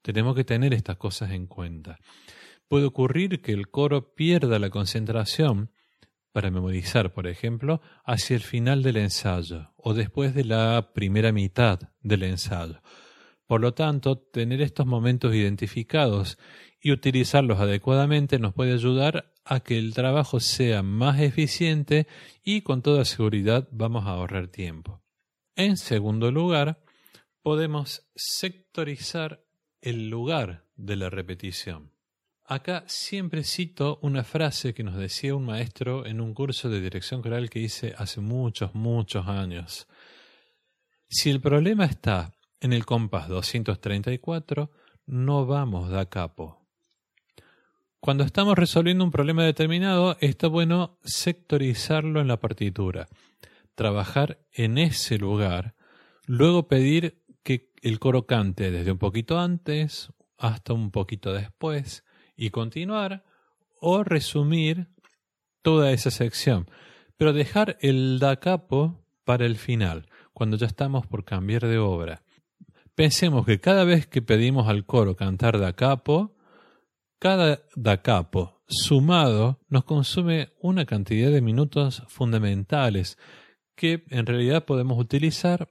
Tenemos 0.02 0.36
que 0.36 0.44
tener 0.44 0.74
estas 0.74 0.98
cosas 0.98 1.32
en 1.32 1.48
cuenta. 1.48 2.00
Puede 2.68 2.86
ocurrir 2.86 3.42
que 3.42 3.52
el 3.52 3.70
coro 3.70 4.14
pierda 4.16 4.58
la 4.58 4.70
concentración 4.70 5.72
para 6.32 6.50
memorizar, 6.50 7.14
por 7.14 7.28
ejemplo, 7.28 7.82
hacia 8.06 8.36
el 8.36 8.42
final 8.42 8.84
del 8.84 8.98
ensayo 8.98 9.74
o 9.76 9.94
después 9.94 10.34
de 10.34 10.46
la 10.46 10.92
primera 10.94 11.32
mitad 11.32 11.80
del 12.02 12.24
ensayo. 12.24 12.82
Por 13.46 13.60
lo 13.60 13.74
tanto, 13.74 14.18
tener 14.18 14.62
estos 14.62 14.86
momentos 14.86 15.36
identificados 15.36 16.38
y 16.80 16.92
utilizarlos 16.92 17.60
adecuadamente 17.60 18.40
nos 18.40 18.54
puede 18.54 18.74
ayudar 18.74 19.31
a 19.44 19.60
que 19.60 19.78
el 19.78 19.94
trabajo 19.94 20.40
sea 20.40 20.84
más 20.84 21.20
eficiente 21.20 22.08
y 22.44 22.62
con 22.62 22.82
toda 22.82 23.06
seguridad 23.06 23.68
vamos 23.72 24.06
a 24.06 24.12
ahorrar 24.12 24.48
tiempo. 24.48 25.02
En 25.56 25.78
segundo 25.78 26.32
lugar, 26.32 26.84
podemos 27.42 28.10
sectorizar 28.16 29.44
el 29.82 30.10
lugar 30.10 30.68
de 30.76 30.96
la 30.96 31.10
repetición. 31.10 31.92
Acá 32.46 32.84
siempre 32.88 33.44
cito 33.44 34.00
una 34.02 34.24
frase 34.24 34.74
que 34.74 34.84
nos 34.84 34.96
decía 34.96 35.36
un 35.36 35.46
maestro 35.46 36.06
en 36.06 36.20
un 36.20 36.34
curso 36.34 36.70
de 36.70 36.82
dirección 36.82 37.22
coral 37.22 37.50
que 37.50 37.60
hice 37.60 37.94
hace 37.98 38.20
muchos, 38.20 38.76
muchos 38.76 39.28
años. 39.28 39.88
Si 41.08 41.30
el 41.30 41.42
problema 41.42 41.86
está 41.86 42.34
en 42.60 42.74
el 42.74 42.86
compás 42.86 43.28
234, 43.28 44.72
no 45.06 45.46
vamos 45.46 45.90
da 45.90 46.08
capo. 46.08 46.61
Cuando 48.02 48.24
estamos 48.24 48.58
resolviendo 48.58 49.04
un 49.04 49.12
problema 49.12 49.44
determinado, 49.44 50.18
está 50.22 50.48
bueno 50.48 50.98
sectorizarlo 51.04 52.20
en 52.20 52.28
la 52.28 52.40
partitura, 52.40 53.08
trabajar 53.76 54.40
en 54.54 54.80
ese 54.80 55.20
lugar, 55.20 55.76
luego 56.26 56.68
pedir 56.68 57.22
que 57.44 57.70
el 57.84 58.00
coro 58.00 58.26
cante 58.26 58.72
desde 58.72 58.92
un 58.92 58.98
poquito 58.98 59.40
antes 59.40 60.12
hasta 60.40 60.74
un 60.74 60.90
poquito 60.90 61.32
después, 61.32 62.04
y 62.36 62.50
continuar 62.50 63.24
o 63.80 64.04
resumir 64.04 64.88
toda 65.62 65.92
esa 65.92 66.10
sección, 66.10 66.68
pero 67.18 67.34
dejar 67.34 67.78
el 67.82 68.18
da 68.18 68.38
capo 68.38 69.00
para 69.26 69.46
el 69.46 69.58
final, 69.58 70.08
cuando 70.34 70.58
ya 70.58 70.66
estamos 70.66 71.06
por 71.06 71.24
cambiar 71.24 71.68
de 71.68 71.78
obra. 71.78 72.24
Pensemos 72.96 73.46
que 73.46 73.60
cada 73.60 73.84
vez 73.84 74.08
que 74.08 74.24
pedimos 74.24 74.68
al 74.68 74.88
coro 74.88 75.16
cantar 75.16 75.60
da 75.60 75.74
capo, 75.74 76.36
cada 77.22 77.62
da 77.76 78.02
capo 78.02 78.64
sumado 78.68 79.60
nos 79.70 79.84
consume 79.84 80.54
una 80.60 80.86
cantidad 80.86 81.30
de 81.30 81.42
minutos 81.42 82.02
fundamentales 82.08 83.20
que 83.76 84.06
en 84.10 84.26
realidad 84.26 84.66
podemos 84.66 84.98
utilizar 84.98 85.70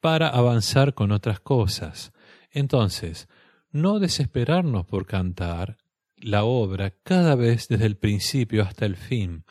para 0.00 0.30
avanzar 0.30 0.94
con 0.94 1.12
otras 1.12 1.38
cosas. 1.38 2.14
Entonces, 2.50 3.28
no 3.70 3.98
desesperarnos 3.98 4.86
por 4.86 5.06
cantar, 5.06 5.76
la 6.16 6.44
obra 6.44 6.94
cada 7.02 7.34
vez 7.34 7.68
desde 7.68 7.84
el 7.84 7.98
principio 7.98 8.62
hasta 8.62 8.86
el 8.86 8.96
fin. 8.96 9.44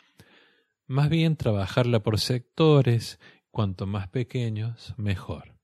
Más 0.87 1.09
bien 1.09 1.35
trabajarla 1.35 1.99
por 1.99 2.19
sectores, 2.19 3.19
cuanto 3.51 3.85
más 3.85 4.07
pequeños, 4.07 4.95
mejor. 4.97 5.54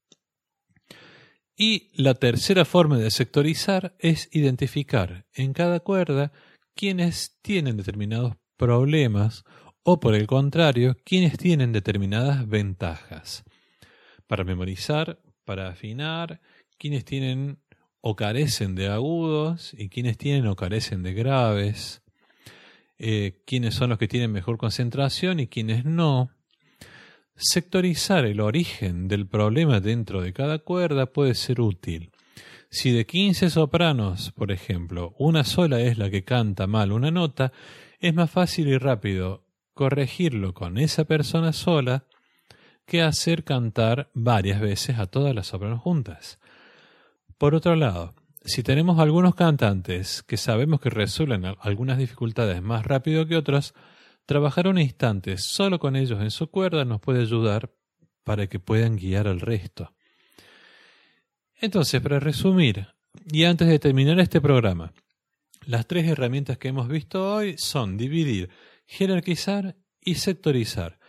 Y 1.63 1.91
la 1.93 2.15
tercera 2.15 2.65
forma 2.65 2.97
de 2.97 3.12
sectorizar 3.12 3.93
es 4.00 4.30
identificar 4.32 5.28
en 5.32 5.54
cada 5.54 5.80
cuerda 5.80 6.32
quienes 6.74 7.38
tienen 7.43 7.78
determinados 7.78 8.34
problemas 8.58 9.43
o 9.84 10.00
por 10.00 10.15
el 10.15 10.26
contrario, 10.26 10.97
quienes 11.06 11.38
tienen 11.38 11.71
determinadas 11.71 12.50
ventajas. 12.50 13.43
Para 14.26 14.43
memorizar, 14.43 15.21
para 15.45 15.69
afinar, 15.69 16.41
quienes 16.80 17.06
tienen 17.06 17.60
o 18.00 18.15
carecen 18.15 18.74
de 18.74 18.88
agudos 18.88 19.76
y 19.78 19.89
quienes 19.89 20.17
tienen 20.17 20.47
o 20.47 20.56
carecen 20.56 21.04
de 21.04 21.13
graves, 21.13 22.02
eh, 22.97 23.43
quiénes 23.45 23.76
son 23.76 23.91
los 23.91 24.00
que 24.00 24.08
tienen 24.08 24.32
mejor 24.32 24.58
concentración 24.58 25.39
y 25.39 25.45
quienes 25.45 25.86
no. 25.86 26.32
Sectorizar 27.43 28.25
el 28.25 28.39
origen 28.39 29.08
del 29.08 29.25
problema 29.25 29.80
dentro 29.80 30.21
de 30.21 30.32
cada 30.32 30.60
cuerda 30.60 31.08
puede 31.08 31.34
ser 31.34 31.60
útil. 31.60 32.12
Si 32.69 32.91
de 32.91 33.08
15 33.08 33.49
sopranos, 33.49 34.32
por 34.34 34.51
ejemplo, 34.51 35.15
una 35.17 35.43
sola 35.43 35.82
es 35.82 35.97
la 35.97 36.12
que 36.12 36.23
canta 36.23 36.67
mal 36.67 36.91
una 36.91 37.10
nota, 37.10 37.51
es 37.99 38.13
más 38.13 38.30
fácil 38.30 38.67
y 38.67 38.77
rápido 38.77 39.43
corregirlo 39.73 40.54
con 40.54 40.77
esa 40.77 41.06
persona 41.06 41.51
sola 41.51 42.04
que 42.86 43.01
hacer 43.01 43.43
cantar 43.43 44.12
varias 44.13 44.62
veces 44.62 44.99
a 44.99 45.08
todas 45.08 45.34
las 45.34 45.47
sopranos 45.47 45.82
juntas. 45.82 46.38
Por 47.39 47.56
otro 47.56 47.75
lado, 47.75 48.13
si 48.45 48.62
tenemos 48.62 48.99
algunos 48.99 49.34
cantantes 49.34 50.21
que 50.21 50.38
sabemos 50.38 50.80
que 50.80 50.91
resuelven 50.91 51.56
algunas 51.60 51.97
dificultades 51.97 52.62
más 52.62 52.86
rápido 52.86 53.25
que 53.25 53.36
otros, 53.36 53.73
trabajar 54.25 54.67
un 54.67 54.77
instante 54.77 55.38
solo 55.38 55.79
con 55.79 55.95
ellos 55.95 56.21
en 56.21 56.31
su 56.31 56.47
cuerda 56.47 56.86
nos 56.86 57.01
puede 57.01 57.21
ayudar 57.21 57.73
para 58.23 58.47
que 58.47 58.60
puedan 58.60 58.95
guiar 58.95 59.27
al 59.27 59.39
resto. 59.39 59.93
Entonces, 61.55 62.01
para 62.01 62.19
resumir, 62.19 62.88
y 63.31 63.43
antes 63.43 63.67
de 63.67 63.79
terminar 63.79 64.19
este 64.19 64.41
programa, 64.41 64.93
las 65.65 65.86
tres 65.88 66.07
herramientas 66.07 66.57
que 66.57 66.69
hemos 66.69 66.88
visto 66.88 67.36
hoy 67.36 67.55
son 67.57 67.97
dividir, 67.97 68.49
jerarquizar 68.86 69.75
y 69.99 70.15
sectorizar 70.15 70.99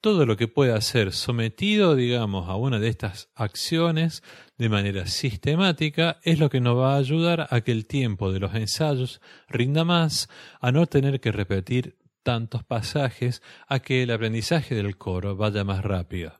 todo 0.00 0.24
lo 0.24 0.36
que 0.36 0.46
pueda 0.46 0.80
ser 0.80 1.12
sometido, 1.12 1.96
digamos, 1.96 2.48
a 2.48 2.54
una 2.54 2.78
de 2.78 2.88
estas 2.88 3.28
acciones 3.34 4.22
de 4.56 4.68
manera 4.68 5.06
sistemática 5.06 6.20
es 6.22 6.38
lo 6.38 6.48
que 6.48 6.60
nos 6.60 6.76
va 6.76 6.94
a 6.94 6.98
ayudar 6.98 7.48
a 7.50 7.60
que 7.62 7.72
el 7.72 7.86
tiempo 7.86 8.32
de 8.32 8.38
los 8.38 8.54
ensayos 8.54 9.20
rinda 9.48 9.84
más, 9.84 10.28
a 10.60 10.70
no 10.70 10.86
tener 10.86 11.20
que 11.20 11.32
repetir 11.32 11.96
tantos 12.26 12.64
pasajes, 12.64 13.40
a 13.68 13.78
que 13.78 14.02
el 14.02 14.10
aprendizaje 14.10 14.74
del 14.74 14.96
coro 14.96 15.36
vaya 15.36 15.62
más 15.62 15.84
rápido. 15.84 16.32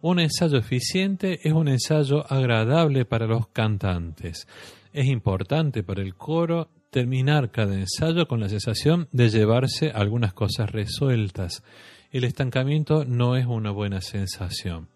Un 0.00 0.18
ensayo 0.18 0.56
eficiente 0.56 1.46
es 1.46 1.52
un 1.52 1.68
ensayo 1.68 2.24
agradable 2.32 3.04
para 3.04 3.26
los 3.26 3.48
cantantes. 3.48 4.48
Es 4.94 5.06
importante 5.06 5.82
para 5.82 6.00
el 6.00 6.14
coro 6.14 6.70
terminar 6.88 7.50
cada 7.50 7.74
ensayo 7.74 8.26
con 8.26 8.40
la 8.40 8.48
sensación 8.48 9.08
de 9.12 9.28
llevarse 9.28 9.90
algunas 9.90 10.32
cosas 10.32 10.70
resueltas 10.70 11.62
el 12.10 12.24
estancamiento 12.24 13.04
no 13.04 13.36
es 13.36 13.46
una 13.46 13.70
buena 13.70 14.00
sensación. 14.00 14.88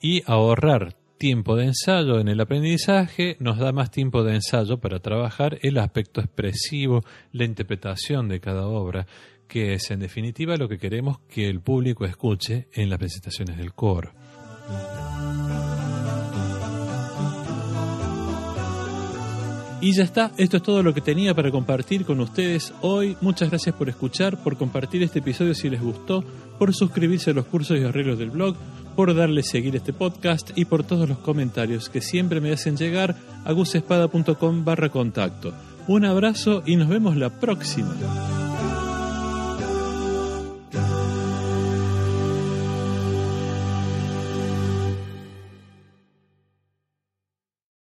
Y 0.00 0.22
ahorrar 0.26 0.96
tiempo 1.22 1.54
de 1.54 1.66
ensayo 1.66 2.18
en 2.18 2.26
el 2.26 2.40
aprendizaje 2.40 3.36
nos 3.38 3.56
da 3.56 3.70
más 3.70 3.92
tiempo 3.92 4.24
de 4.24 4.34
ensayo 4.34 4.80
para 4.80 4.98
trabajar 4.98 5.56
el 5.62 5.78
aspecto 5.78 6.20
expresivo, 6.20 7.04
la 7.30 7.44
interpretación 7.44 8.26
de 8.26 8.40
cada 8.40 8.66
obra, 8.66 9.06
que 9.46 9.74
es 9.74 9.92
en 9.92 10.00
definitiva 10.00 10.56
lo 10.56 10.68
que 10.68 10.78
queremos 10.78 11.20
que 11.32 11.48
el 11.48 11.60
público 11.60 12.06
escuche 12.06 12.66
en 12.72 12.90
las 12.90 12.98
presentaciones 12.98 13.56
del 13.56 13.72
coro. 13.72 14.12
Y 19.80 19.92
ya 19.94 20.02
está, 20.02 20.32
esto 20.38 20.56
es 20.56 20.62
todo 20.64 20.82
lo 20.82 20.92
que 20.92 21.00
tenía 21.00 21.34
para 21.34 21.52
compartir 21.52 22.04
con 22.04 22.18
ustedes 22.18 22.74
hoy. 22.80 23.16
Muchas 23.20 23.48
gracias 23.48 23.76
por 23.76 23.88
escuchar, 23.88 24.42
por 24.42 24.56
compartir 24.56 25.04
este 25.04 25.20
episodio 25.20 25.54
si 25.54 25.70
les 25.70 25.80
gustó, 25.80 26.24
por 26.58 26.74
suscribirse 26.74 27.30
a 27.30 27.34
los 27.34 27.46
cursos 27.46 27.78
y 27.78 27.84
arreglos 27.84 28.18
del 28.18 28.30
blog, 28.30 28.56
por 28.92 29.14
darle 29.14 29.42
seguir 29.42 29.76
este 29.76 29.92
podcast 29.92 30.50
y 30.56 30.64
por 30.64 30.84
todos 30.84 31.08
los 31.08 31.18
comentarios 31.18 31.88
que 31.88 32.00
siempre 32.00 32.40
me 32.40 32.52
hacen 32.52 32.76
llegar 32.76 33.16
a 33.44 33.52
gusespada.com 33.52 34.64
barra 34.64 34.88
contacto. 34.90 35.52
Un 35.88 36.04
abrazo 36.04 36.62
y 36.64 36.76
nos 36.76 36.88
vemos 36.88 37.16
la 37.16 37.30
próxima. 37.30 37.94